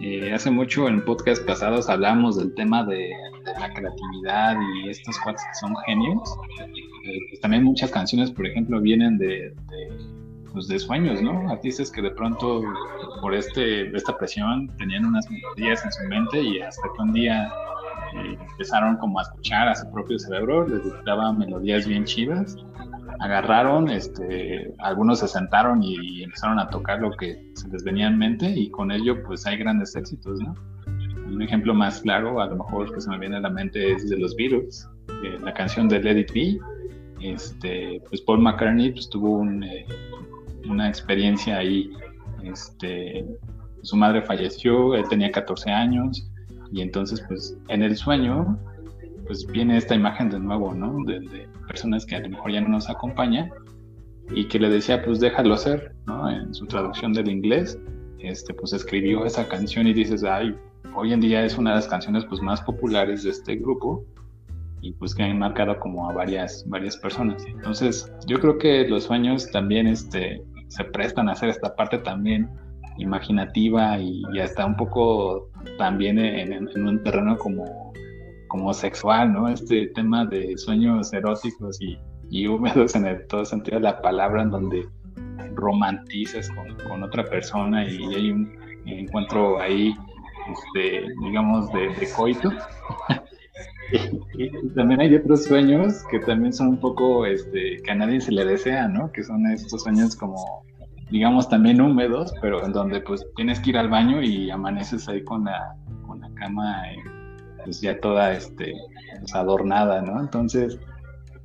[0.00, 3.10] Eh, hace mucho en podcast pasados hablamos del tema de,
[3.44, 6.36] la creatividad y estos cuates que son genios.
[7.04, 9.54] Eh, pues también muchas canciones, por ejemplo, vienen de
[10.52, 11.50] pues, de sueños, ¿no?
[11.50, 12.62] Artistas que de pronto
[13.20, 17.52] por este, esta presión tenían unas melodías en su mente y hasta que un día
[18.14, 22.56] eh, empezaron como a escuchar a su propio cerebro, les dictaba melodías bien chidas,
[23.20, 28.18] agarraron, este, algunos se sentaron y, empezaron a tocar lo que se les venía en
[28.18, 30.40] mente y con ello pues hay grandes éxitos.
[31.26, 34.08] Un ejemplo más claro, a lo mejor que se me viene a la mente es
[34.08, 34.88] de los Beatles,
[35.42, 36.58] la canción de Let It Be,
[37.22, 39.86] este, pues Paul McCartney pues, tuvo eh,
[40.68, 41.90] una experiencia ahí,
[42.42, 43.24] este,
[43.82, 46.28] su madre falleció, él tenía 14 años
[46.72, 48.58] y entonces pues en el sueño
[49.32, 50.94] pues viene esta imagen de nuevo, ¿no?
[51.06, 53.50] De, personas que a lo mejor ya no nos acompañan
[54.30, 56.28] y que le decía pues déjalo ser, ¿no?
[56.28, 57.78] En su traducción del inglés,
[58.18, 60.54] este, pues escribió esa canción y dices, ay,
[60.94, 64.04] hoy en día es una de las canciones pues más populares de este grupo
[64.82, 67.42] y pues que han marcado como a varias, varias personas.
[67.46, 72.50] Entonces, yo creo que los sueños también este, se prestan a hacer esta parte también
[72.98, 77.91] imaginativa y, hasta un poco también en, un terreno como,
[78.52, 79.48] como sexual, ¿no?
[79.48, 84.50] Este tema de sueños eróticos y, húmedos en el todo sentido de la palabra, en
[84.50, 84.86] donde
[85.54, 86.50] romantizas
[86.86, 88.52] con, otra persona y hay un
[88.84, 89.94] encuentro ahí,
[90.52, 92.50] este, digamos, de, de coito.
[94.34, 98.32] y, también hay otros sueños que también son un poco, este, que a nadie se
[98.32, 99.10] le desea, ¿no?
[99.12, 100.62] Que son estos sueños como,
[101.10, 105.24] digamos, también húmedos, pero en donde pues tienes que ir al baño y amaneces ahí
[105.24, 105.74] con la,
[106.06, 107.21] con la cama, eh,
[107.64, 108.72] pues ya toda, este,
[109.20, 110.20] pues, adornada, ¿no?
[110.20, 110.78] Entonces,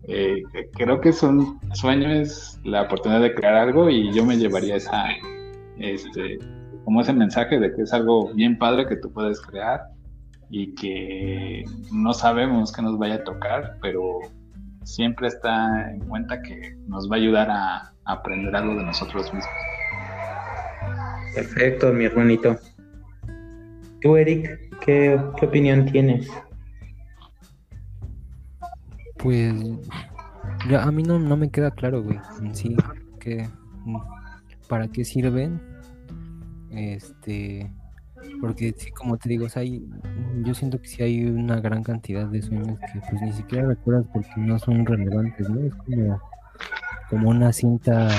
[0.08, 0.42] eh,
[0.74, 5.06] creo que son sueños, la oportunidad de crear algo y yo me llevaría esa,
[5.78, 6.40] este,
[6.86, 9.82] como ese mensaje de que es algo bien padre que tú puedes crear
[10.50, 14.20] y que no sabemos qué nos vaya a tocar, pero
[14.88, 19.52] siempre está en cuenta que nos va a ayudar a, aprender algo de nosotros mismos.
[21.36, 22.58] Perfecto, mi hermanito.
[24.02, 26.30] Tú, Eric, ¿qué, opinión tienes?
[29.18, 29.54] Pues
[30.70, 32.20] ya a mí no, no me queda claro, güey,
[32.54, 32.76] sí,
[33.20, 33.48] que
[34.68, 35.62] para qué sirven,
[36.72, 37.72] este,
[38.42, 39.88] porque sí, como te digo, hay,
[40.44, 44.06] yo siento que sí hay una gran cantidad de sueños que pues ni siquiera recuerdas
[44.14, 45.62] porque no son relevantes, ¿no?
[45.62, 46.22] Es como,
[47.10, 48.10] como una cinta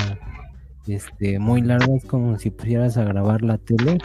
[0.86, 3.98] este, muy larga, es como si pusieras a grabar la tele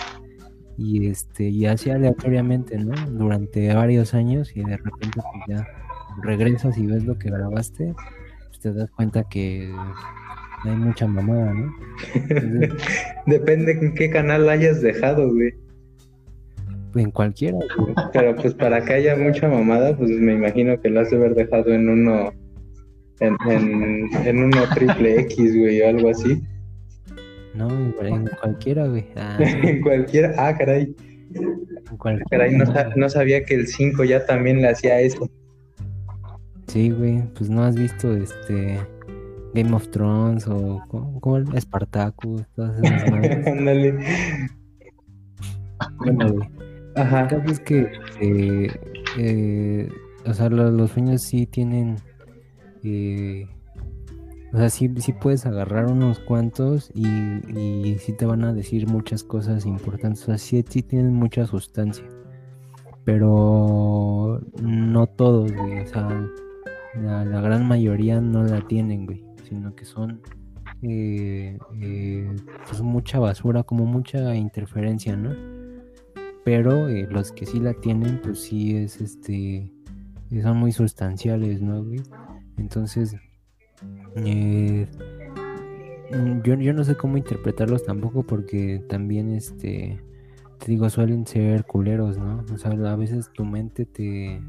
[0.77, 2.93] y este y así aleatoriamente, ¿no?
[3.11, 5.67] Durante varios años y de repente pues ya
[6.21, 7.93] regresas y ves lo que grabaste,
[8.47, 9.73] pues te das cuenta que
[10.63, 11.73] hay mucha mamada, ¿no?
[13.25, 15.53] Depende en qué canal hayas dejado, güey
[17.01, 17.57] en cualquiera.
[18.11, 21.35] Pero pues para que haya mucha mamada, pues me imagino que lo has de haber
[21.35, 22.33] dejado en uno,
[23.19, 23.35] en,
[24.25, 26.41] en, uno triple X, güey, o algo así.
[27.53, 29.05] No, en cualquiera, güey.
[29.15, 29.37] Ah.
[29.39, 30.95] en cualquiera, ah, caray.
[31.35, 32.25] En cualquiera.
[32.29, 32.57] Caray,
[32.95, 35.29] no, sabía que el 5 ya también le hacía eso.
[36.67, 38.79] Sí, güey, pues no has visto este
[39.53, 43.03] Game of Thrones o como el Spartacus, todas esas
[43.47, 43.99] Ándale.
[45.97, 46.49] bueno, güey.
[46.95, 47.21] Ajá.
[47.21, 47.91] El caso es que,
[48.21, 48.67] eh,
[49.17, 49.89] eh,
[50.25, 51.97] o sea, los, sueños sí tienen,
[52.83, 53.47] eh,
[54.53, 58.87] o sea, sí, sí puedes agarrar unos cuantos y, y sí te van a decir
[58.87, 62.05] muchas cosas importantes, o sea, sí, tienen mucha sustancia,
[63.03, 66.29] pero no todos, güey, o sea,
[67.01, 70.21] la, gran mayoría no la tienen, güey, sino que son...
[70.85, 71.57] Eh,
[72.67, 75.33] pues mucha basura, como mucha interferencia, ¿no?
[76.43, 79.71] pero eh, los que sí la tienen, pues sí es este,
[80.41, 82.01] son muy sustanciales, ¿no, güey?
[82.57, 83.15] Entonces,
[84.17, 84.87] eh,
[86.43, 90.01] yo, yo no sé cómo interpretarlos tampoco porque también, este,
[90.59, 92.45] te digo, suelen ser culeros, ¿no?
[92.53, 94.41] O sea, a veces tu mente te...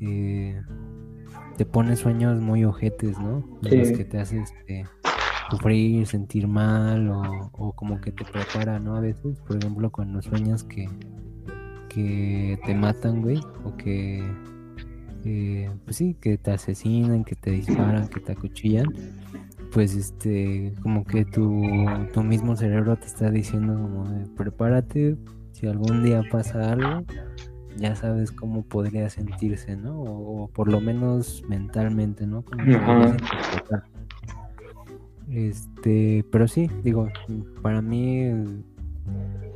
[0.00, 0.60] Eh,
[1.56, 3.44] te pone sueños muy ojetes, ¿no?
[3.62, 4.84] Los que te hace este,
[5.50, 8.96] sufrir, sentir mal o, o, como que te prepara, ¿no?
[8.96, 10.88] A veces, por ejemplo, cuando sueñas que,
[11.88, 14.22] que te matan, güey, o que,
[15.24, 18.86] eh, pues sí, que te asesinan, que te disparan, que te acuchillan,
[19.72, 21.62] pues este, como que tu,
[22.12, 25.16] tu mismo cerebro te está diciendo como prepárate,
[25.52, 27.04] si algún día pasa algo,
[27.76, 30.00] ya sabes cómo podría sentirse, ¿no?
[30.00, 32.44] O, por lo menos mentalmente, ¿no?
[35.30, 37.08] este, pero sí, digo,
[37.62, 38.30] para mí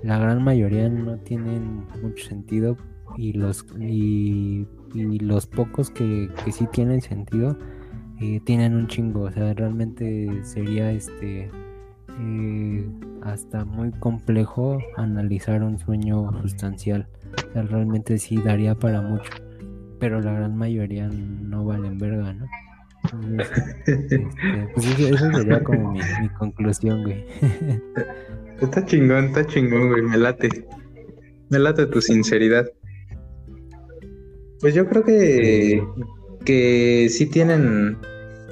[0.02, 2.76] la gran mayoría no tienen mucho sentido
[3.16, 7.58] y los y, los pocos que, que, sí tienen sentido
[8.20, 11.50] eh, tienen un chingo o sea realmente sería este
[12.18, 12.88] eh,
[13.22, 17.08] hasta muy complejo analizar un sueño sustancial.
[17.48, 19.30] O sea, realmente sí daría para mucho,
[19.98, 22.46] pero la gran mayoría no valen verga, ¿no?
[23.38, 24.26] este,
[24.74, 27.24] pues eso, sería como mi, mi conclusión, güey.
[28.60, 30.66] está chingón, está chingón, güey, me late.
[31.50, 32.66] Me late tu sinceridad.
[34.60, 35.86] Pues yo creo que,
[36.44, 37.98] que sí tienen,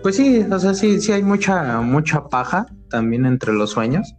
[0.02, 4.14] pues sí, o sea, sí, sí hay mucha, mucha paja también entre los sueños.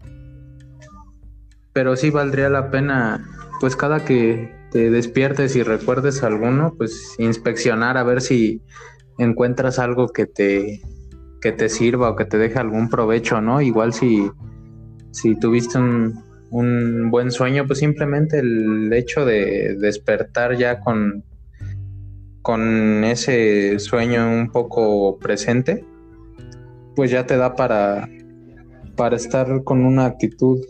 [1.74, 3.26] Pero sí valdría la pena,
[3.60, 8.62] pues cada que te despiertes y recuerdes alguno, pues inspeccionar a ver si
[9.18, 10.82] encuentras algo que te,
[11.42, 13.62] que te sirva o que te deje algún provecho, ¿no?
[13.62, 14.30] Igual si,
[15.12, 21.24] si tuviste un, un buen sueño, pues simplemente el hecho de despertar ya con,
[22.46, 25.84] con ese sueño un poco presente,
[26.96, 28.08] pues ya te da para,
[28.96, 30.64] para estar con una actitud,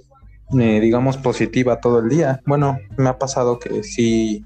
[0.57, 2.39] eh, digamos, positiva todo el día.
[2.45, 4.45] Bueno, me ha pasado que sí,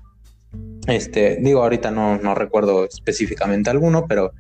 [0.88, 4.32] este, digo, ahorita no, no recuerdo específicamente alguno, pero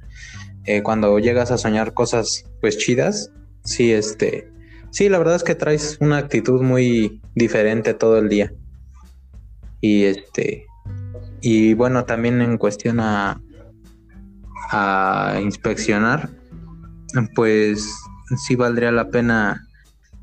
[0.65, 3.31] eh, cuando llegas a soñar cosas, pues chidas,
[3.63, 4.49] sí, este,
[4.89, 8.51] sí, la verdad es que traes una actitud muy diferente todo el día.
[9.79, 10.65] Y este,
[11.41, 13.41] y bueno, también en cuestión a,
[14.71, 16.29] a inspeccionar,
[17.35, 17.93] pues
[18.37, 19.65] sí valdría la pena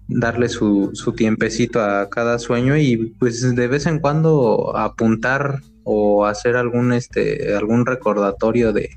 [0.09, 6.27] darle su, su tiempecito a cada sueño y pues de vez en cuando apuntar o
[6.27, 8.91] hacer algún este algún recordatorio de,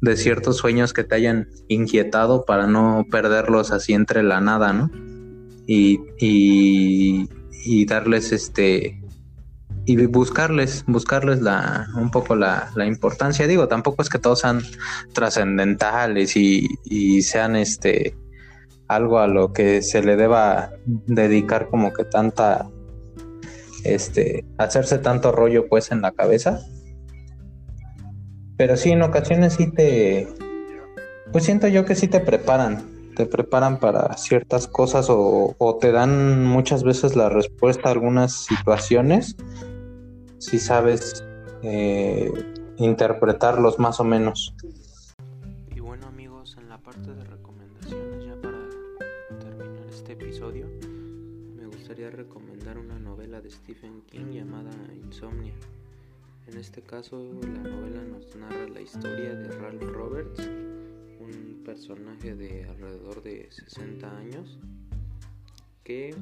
[0.00, 4.90] de ciertos sueños que te hayan inquietado para no perderlos así entre la nada, ¿no?
[5.66, 7.28] Y, y,
[7.64, 9.00] y darles este
[9.86, 13.46] y buscarles, buscarles la, un poco la, la, importancia.
[13.46, 14.62] Digo, tampoco es que todos sean
[15.12, 18.16] trascendentales y, y, sean este
[18.88, 22.68] algo a lo que se le deba dedicar como que tanta
[23.82, 26.60] este hacerse tanto rollo pues en la cabeza.
[28.56, 30.28] Pero sí, en ocasiones sí te
[31.32, 32.84] pues siento yo que sí te preparan,
[33.16, 38.44] te preparan para ciertas cosas o, o te dan muchas veces la respuesta a algunas
[38.44, 39.36] situaciones
[40.44, 41.24] si sabes
[41.62, 42.30] eh,
[42.76, 44.54] interpretarlos más o menos.
[45.74, 48.58] Y bueno amigos, en la parte de recomendaciones, ya para
[49.40, 50.66] terminar este episodio,
[51.56, 55.54] me gustaría recomendar una novela de Stephen King llamada Insomnia.
[56.46, 60.46] En este caso, la novela nos narra la historia de Ralph Roberts,
[61.20, 64.58] un personaje de alrededor de 60 años
[65.84, 66.14] que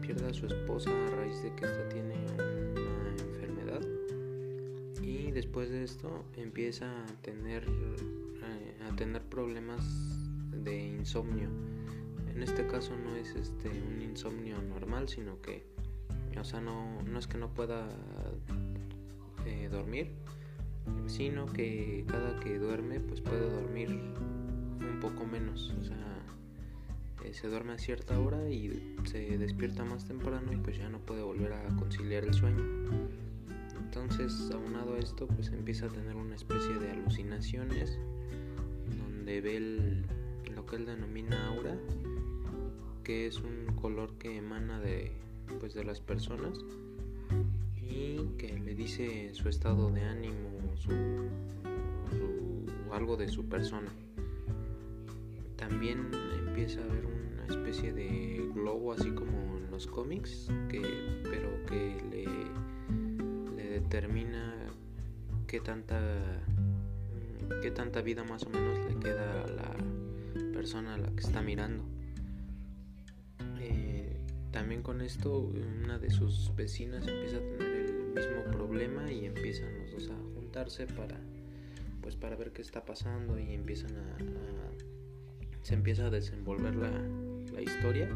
[0.00, 2.14] pierde a su esposa a raíz de que esta tiene
[5.30, 9.84] después de esto empieza a tener, eh, a tener problemas
[10.52, 11.48] de insomnio.
[12.34, 15.64] En este caso no es este, un insomnio normal, sino que,
[16.38, 17.88] o sea, no, no es que no pueda
[19.46, 20.12] eh, dormir,
[21.06, 25.74] sino que cada que duerme, pues puede dormir un poco menos.
[25.80, 26.24] O sea,
[27.24, 30.98] eh, se duerme a cierta hora y se despierta más temprano y pues ya no
[30.98, 32.64] puede volver a conciliar el sueño.
[33.92, 37.98] Entonces, aunado a esto, pues empieza a tener una especie de alucinaciones
[38.96, 40.04] donde ve
[40.54, 41.76] lo que él denomina aura,
[43.02, 45.10] que es un color que emana de,
[45.58, 46.56] pues, de las personas
[47.76, 50.92] y que le dice su estado de ánimo, su,
[52.92, 53.90] algo de su persona.
[55.56, 56.12] También
[56.46, 60.80] empieza a ver una especie de globo así como en los cómics, que,
[61.24, 62.69] pero que le
[63.90, 64.54] determina
[65.48, 66.00] qué tanta
[67.60, 71.42] qué tanta vida más o menos le queda a la persona a la que está
[71.42, 71.82] mirando.
[73.58, 74.16] Eh,
[74.52, 75.50] también con esto
[75.82, 80.34] una de sus vecinas empieza a tener el mismo problema y empiezan los dos a
[80.36, 81.18] juntarse para
[82.00, 84.16] pues para ver qué está pasando y empiezan a,
[85.62, 86.92] se empieza a desenvolver la,
[87.52, 88.08] la historia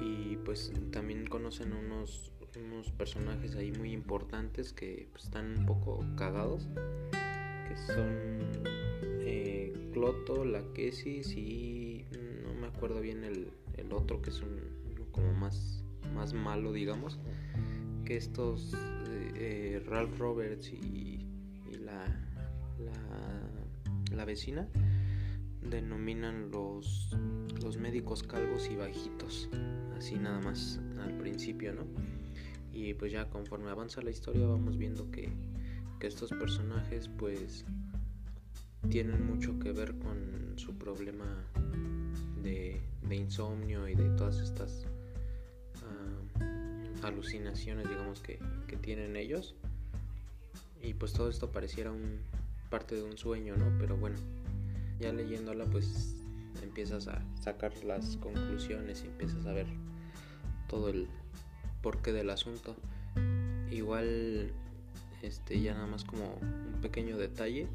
[0.00, 2.32] y pues también conocen unos
[2.64, 6.68] unos personajes ahí muy importantes que pues, están un poco cagados,
[7.68, 8.40] que son
[9.20, 12.04] eh, Cloto, Laquesis y
[12.44, 14.60] no me acuerdo bien el, el otro que es un
[15.16, 15.82] como más,
[16.14, 17.18] más malo, digamos,
[18.04, 21.26] que estos eh, eh, Ralph Roberts y,
[21.72, 22.04] y la,
[22.78, 24.68] la, la vecina
[25.62, 27.16] denominan los,
[27.62, 29.48] los médicos calvos y bajitos,
[29.96, 32.15] así nada más al principio, ¿no?
[32.76, 35.32] Y pues ya conforme avanza la historia vamos viendo que,
[36.02, 37.64] estos personajes pues
[38.90, 41.26] tienen mucho que ver con su problema
[42.44, 44.86] de, insomnio y de todas estas
[45.82, 49.56] ah, alucinaciones, digamos, que, que, tienen ellos.
[50.80, 52.20] Y pues todo esto pareciera un
[52.70, 53.76] parte de un sueño, ¿no?
[53.80, 54.18] Pero bueno,
[55.00, 56.14] ya leyéndola pues
[56.62, 59.66] empiezas a sacar las conclusiones y empiezas a ver
[60.68, 61.08] todo el
[61.86, 62.74] porqué del asunto.
[63.70, 64.50] Igual,
[65.22, 67.68] este, ya nada más como un pequeño detalle,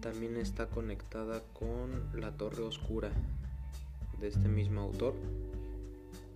[0.00, 3.10] también está conectada con La Torre Oscura
[4.18, 5.12] de este mismo autor,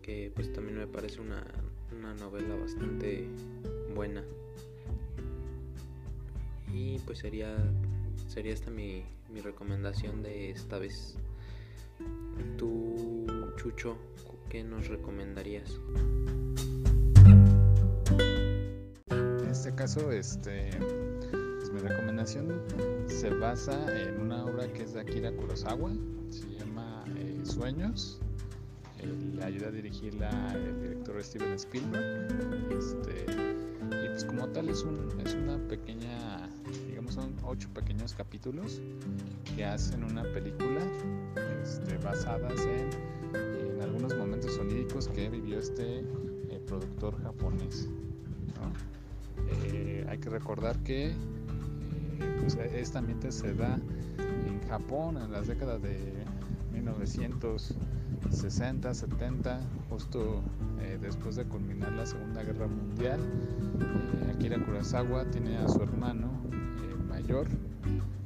[0.02, 1.46] que pues también me parece una,
[1.96, 3.26] una novela bastante
[3.94, 4.22] buena.
[6.74, 7.56] Y pues sería,
[8.26, 9.02] sería esta mi,
[9.32, 11.16] mi recomendación de esta vez.
[12.58, 13.24] Tú,
[13.56, 13.96] Chucho,
[14.50, 15.72] ¿qué nos recomendarías?
[19.48, 20.68] En este caso, este,
[21.30, 22.60] pues mi recomendación
[23.06, 25.90] se basa en una obra que es de Akira Kurosawa,
[26.28, 28.20] se llama eh, Sueños.
[29.02, 32.28] le ayuda a dirigirla el director Steven Spielberg.
[32.78, 33.24] Este,
[34.04, 36.50] y pues como tal es, un, es una pequeña,
[36.86, 38.82] digamos son ocho pequeños capítulos
[39.56, 40.82] que hacen una película
[41.62, 42.90] este, basadas en,
[43.34, 47.88] en, algunos momentos soníricos que vivió este eh, productor japonés.
[49.64, 51.14] Eh, hay que recordar que eh,
[52.40, 53.78] pues, esta ambiente se da
[54.46, 56.12] en Japón en las décadas de
[56.72, 60.42] 1960, 70, justo
[60.80, 63.20] eh, después de culminar la Segunda Guerra Mundial.
[64.34, 66.30] Akira Kurosawa tiene a su hermano
[67.08, 67.46] mayor,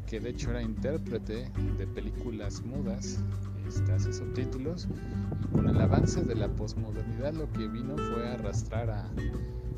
[0.07, 3.19] que de hecho era intérprete de películas mudas,
[3.67, 4.89] este, hace subtítulos,
[5.43, 9.09] y con el avance de la posmodernidad lo que vino fue arrastrar a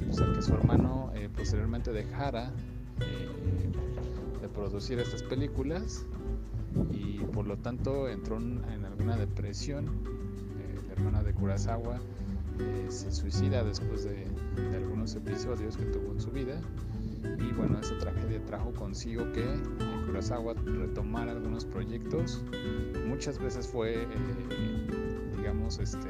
[0.08, 2.52] o sea, que su hermano eh, posteriormente dejara
[3.00, 6.04] eh, de producir estas películas
[6.92, 9.86] y por lo tanto entró en, alguna depresión.
[9.86, 12.00] Eh, la hermana de Kurosawa
[12.88, 14.26] se suicida después de,
[14.74, 16.60] algunos episodios que tuvo en su vida
[17.38, 19.44] y bueno, esa tragedia trajo consigo que
[20.06, 22.44] Kurosawa retomara algunos proyectos.
[23.06, 24.06] Muchas veces fue,
[25.36, 26.08] digamos, este,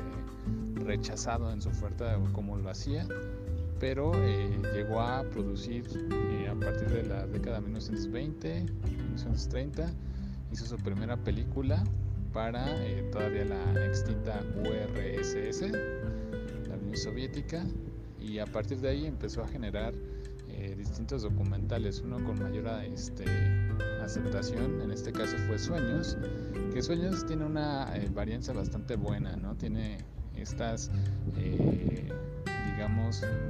[0.84, 3.06] rechazado en su oferta como lo hacía,
[3.84, 9.92] pero eh, llegó a producir eh, a partir de la década de 1920, 1930,
[10.50, 11.84] hizo su primera película
[12.32, 15.70] para eh, todavía la extinta URSS,
[16.66, 17.62] la Unión Soviética,
[18.18, 19.92] y a partir de ahí empezó a generar
[20.78, 23.24] distintos documentales, uno con mayor este,
[24.02, 26.16] aceptación, en este caso fue Sueños,
[26.72, 29.54] que Sueños tiene una varianza bastante buena, ¿no?
[29.56, 29.98] Tiene
[30.36, 30.90] estas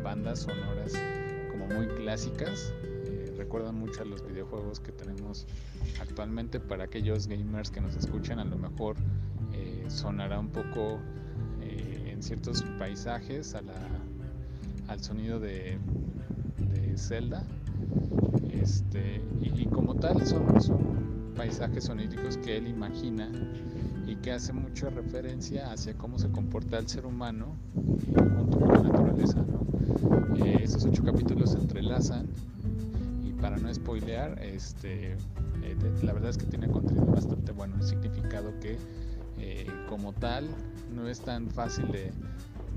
[0.03, 0.93] bandas sonoras
[1.51, 2.73] como muy clásicas.
[2.83, 5.47] Eh, recuerdan mucho a los videojuegos que tenemos
[6.01, 6.61] actualmente.
[6.61, 8.97] Para aquellos gamers que nos escuchan, a lo mejor
[9.53, 11.01] eh, sonará un poco
[11.61, 13.75] eh, en ciertos paisajes a la,
[14.89, 15.79] al sonido de,
[16.97, 17.43] Zelda.
[18.53, 23.29] Este, y, como tal son, paisajes soníricos que él imagina
[24.25, 27.57] que hace mucha referencia hacia cómo se comporta el ser humano
[28.15, 29.45] junto con la naturaleza.
[30.43, 32.27] Eh, estos ocho capítulos se entrelazan
[33.23, 37.83] y para no spoilear, este, eh, la verdad es que tiene contenido bastante bueno, el
[37.83, 38.79] significado que
[39.37, 40.49] eh, como tal
[40.95, 42.11] no es tan fácil de,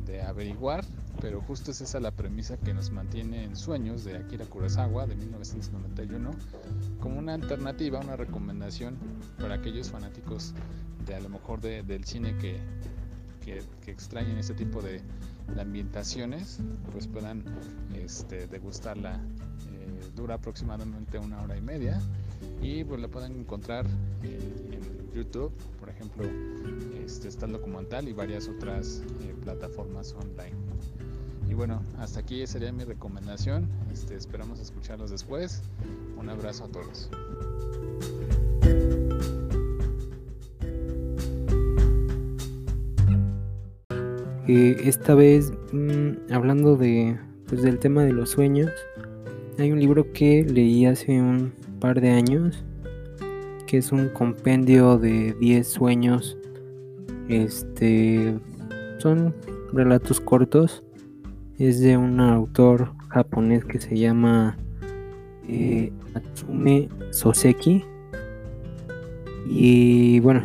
[0.07, 0.83] de averiguar,
[1.21, 5.15] pero justo es esa la premisa que nos mantiene en Sueños de Akira Kurosawa de
[5.15, 6.31] 1991
[6.99, 8.97] como una alternativa, una recomendación
[9.39, 10.53] para aquellos fanáticos
[11.05, 12.59] de a lo mejor del cine que,
[13.43, 15.01] que, extrañen este tipo de,
[15.59, 16.59] ambientaciones,
[16.91, 17.43] pues puedan
[17.95, 19.15] este, degustarla.
[19.15, 22.01] Eh, dura aproximadamente una hora y media
[22.61, 23.85] y pues la pueden encontrar
[24.23, 25.51] en, YouTube,
[25.97, 26.25] ejemplo,
[27.03, 30.55] este, está el documental y varias otras eh, plataformas online.
[31.49, 33.67] Y bueno, hasta aquí sería mi recomendación.
[33.91, 35.63] Este, esperamos escucharlos después.
[36.17, 37.09] Un abrazo a todos.
[44.47, 47.17] Eh, esta vez, mm, hablando de,
[47.47, 48.71] pues, del tema de los sueños,
[49.57, 52.63] hay un libro que leí hace un par de años,
[53.67, 56.37] que es un compendio de 10 sueños.
[57.27, 58.39] Este,
[58.97, 59.35] son
[59.73, 60.83] relatos cortos.
[61.59, 64.57] Es de un autor japonés que se llama
[65.47, 67.83] eh, Atsume Soseki.
[69.49, 70.43] Y bueno,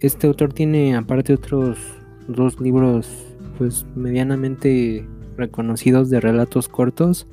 [0.00, 1.78] este autor tiene aparte otros
[2.28, 3.08] dos libros
[3.58, 5.06] pues medianamente
[5.36, 7.26] reconocidos de relatos cortos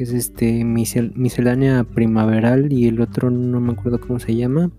[0.00, 4.70] que es este miscelánea primaveral y el otro no me acuerdo cómo se llama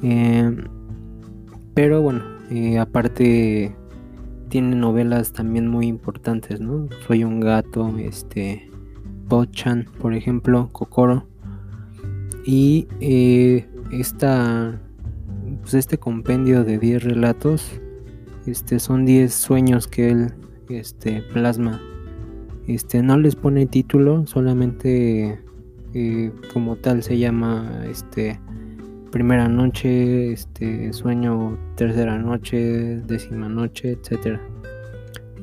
[0.00, 0.58] eh,
[1.74, 3.74] Pero bueno, eh, aparte
[4.48, 6.88] tiene novelas también muy importantes, ¿no?
[7.04, 8.70] Soy un gato, este,
[9.26, 11.26] Bochan, por ejemplo, Kokoro.
[12.46, 14.80] Y eh, esta,
[15.62, 17.72] pues este compendio de 10 relatos,
[18.46, 20.34] este, son 10 sueños que él
[20.68, 21.80] este, plasma.
[22.74, 25.38] Este, no les pone título, solamente
[25.92, 28.40] eh, como tal se llama este
[29.10, 34.40] primera noche, este sueño tercera noche, décima noche, etcétera.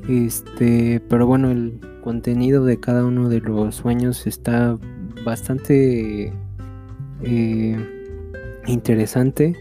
[0.08, 4.76] Este, pero bueno, el contenido de cada uno de los sueños está
[5.24, 6.32] bastante
[7.22, 7.76] eh,
[8.66, 9.54] interesante.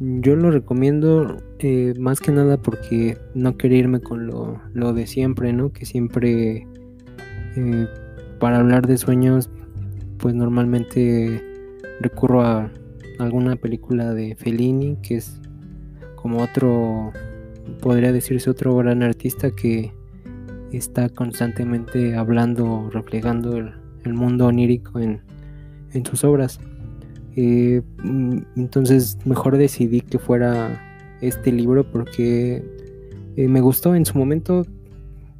[0.00, 5.06] Yo lo recomiendo eh, más que nada porque no quería irme con lo, lo de
[5.06, 5.72] siempre, ¿no?
[5.72, 6.66] Que siempre
[8.40, 9.48] para hablar de sueños
[10.18, 11.42] pues normalmente
[12.00, 12.70] recurro a
[13.18, 15.40] alguna película de Fellini, que es
[16.16, 17.12] como otro,
[17.80, 19.92] podría decirse otro gran artista que
[20.72, 23.72] está constantemente hablando, reflejando el,
[24.14, 25.20] mundo onírico en,
[26.04, 26.60] sus obras.
[27.36, 32.62] Eh, mm, entonces mejor decidí que fuera este libro porque
[33.36, 34.64] eh, me gustó en su momento,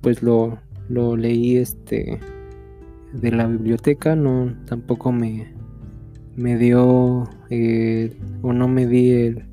[0.00, 2.18] pues lo, lo leí este
[3.12, 5.52] de la biblioteca, no tampoco me,
[6.34, 9.44] me dio eh, o no me di el,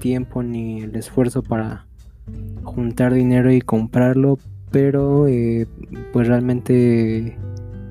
[0.00, 1.86] tiempo ni el esfuerzo para
[2.62, 4.38] juntar dinero y comprarlo,
[4.70, 5.66] pero eh,
[6.12, 7.38] pues realmente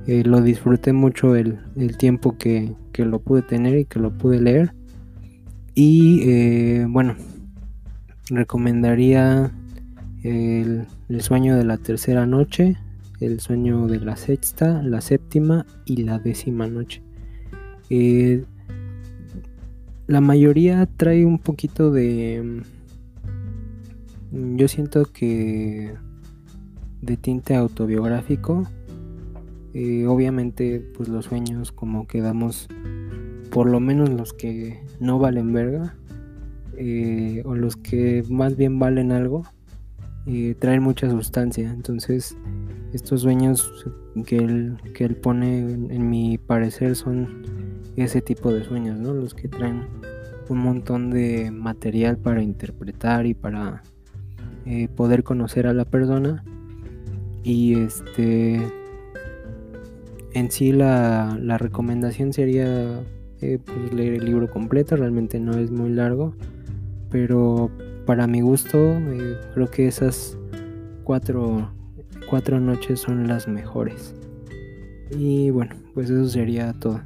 [0.05, 1.57] lo disfruté mucho el,
[1.97, 4.73] tiempo que, lo pude tener y que lo pude leer.
[5.73, 7.15] Y bueno,
[8.31, 9.51] recomendaría
[10.23, 10.87] el,
[11.19, 12.77] sueño de la tercera noche
[13.19, 17.03] el sueño de la sexta, la séptima y la décima noche.
[17.91, 18.43] Eh,
[20.07, 22.63] la mayoría trae un poquito de...
[24.31, 25.93] Mm, yo siento que
[27.01, 28.67] de tinte autobiográfico.
[29.73, 32.67] Eh, obviamente, pues los sueños como quedamos,
[33.51, 35.95] por lo menos los que no valen verga,
[36.77, 39.43] eh, o los que más bien valen algo,
[40.59, 41.71] traen mucha sustancia.
[41.71, 42.37] Entonces,
[42.93, 43.71] estos sueños
[44.25, 47.43] que él, que él pone, en, mi parecer, son
[47.95, 49.13] ese tipo de sueños, ¿no?
[49.13, 49.87] Los que traen
[50.49, 53.83] un montón de material para interpretar y para
[54.65, 56.43] eh, poder conocer a la persona.
[57.43, 58.61] Y este.
[60.33, 63.01] En sí, la, recomendación sería
[63.41, 64.95] eh, pues, leer el libro completo.
[64.95, 66.35] Realmente no es muy largo.
[67.11, 67.69] Pero
[68.05, 70.37] para mi gusto, eh, creo que esas
[71.03, 71.69] cuatro
[72.31, 74.15] cuatro noches son las mejores.
[75.11, 77.01] Y bueno, pues eso sería todo.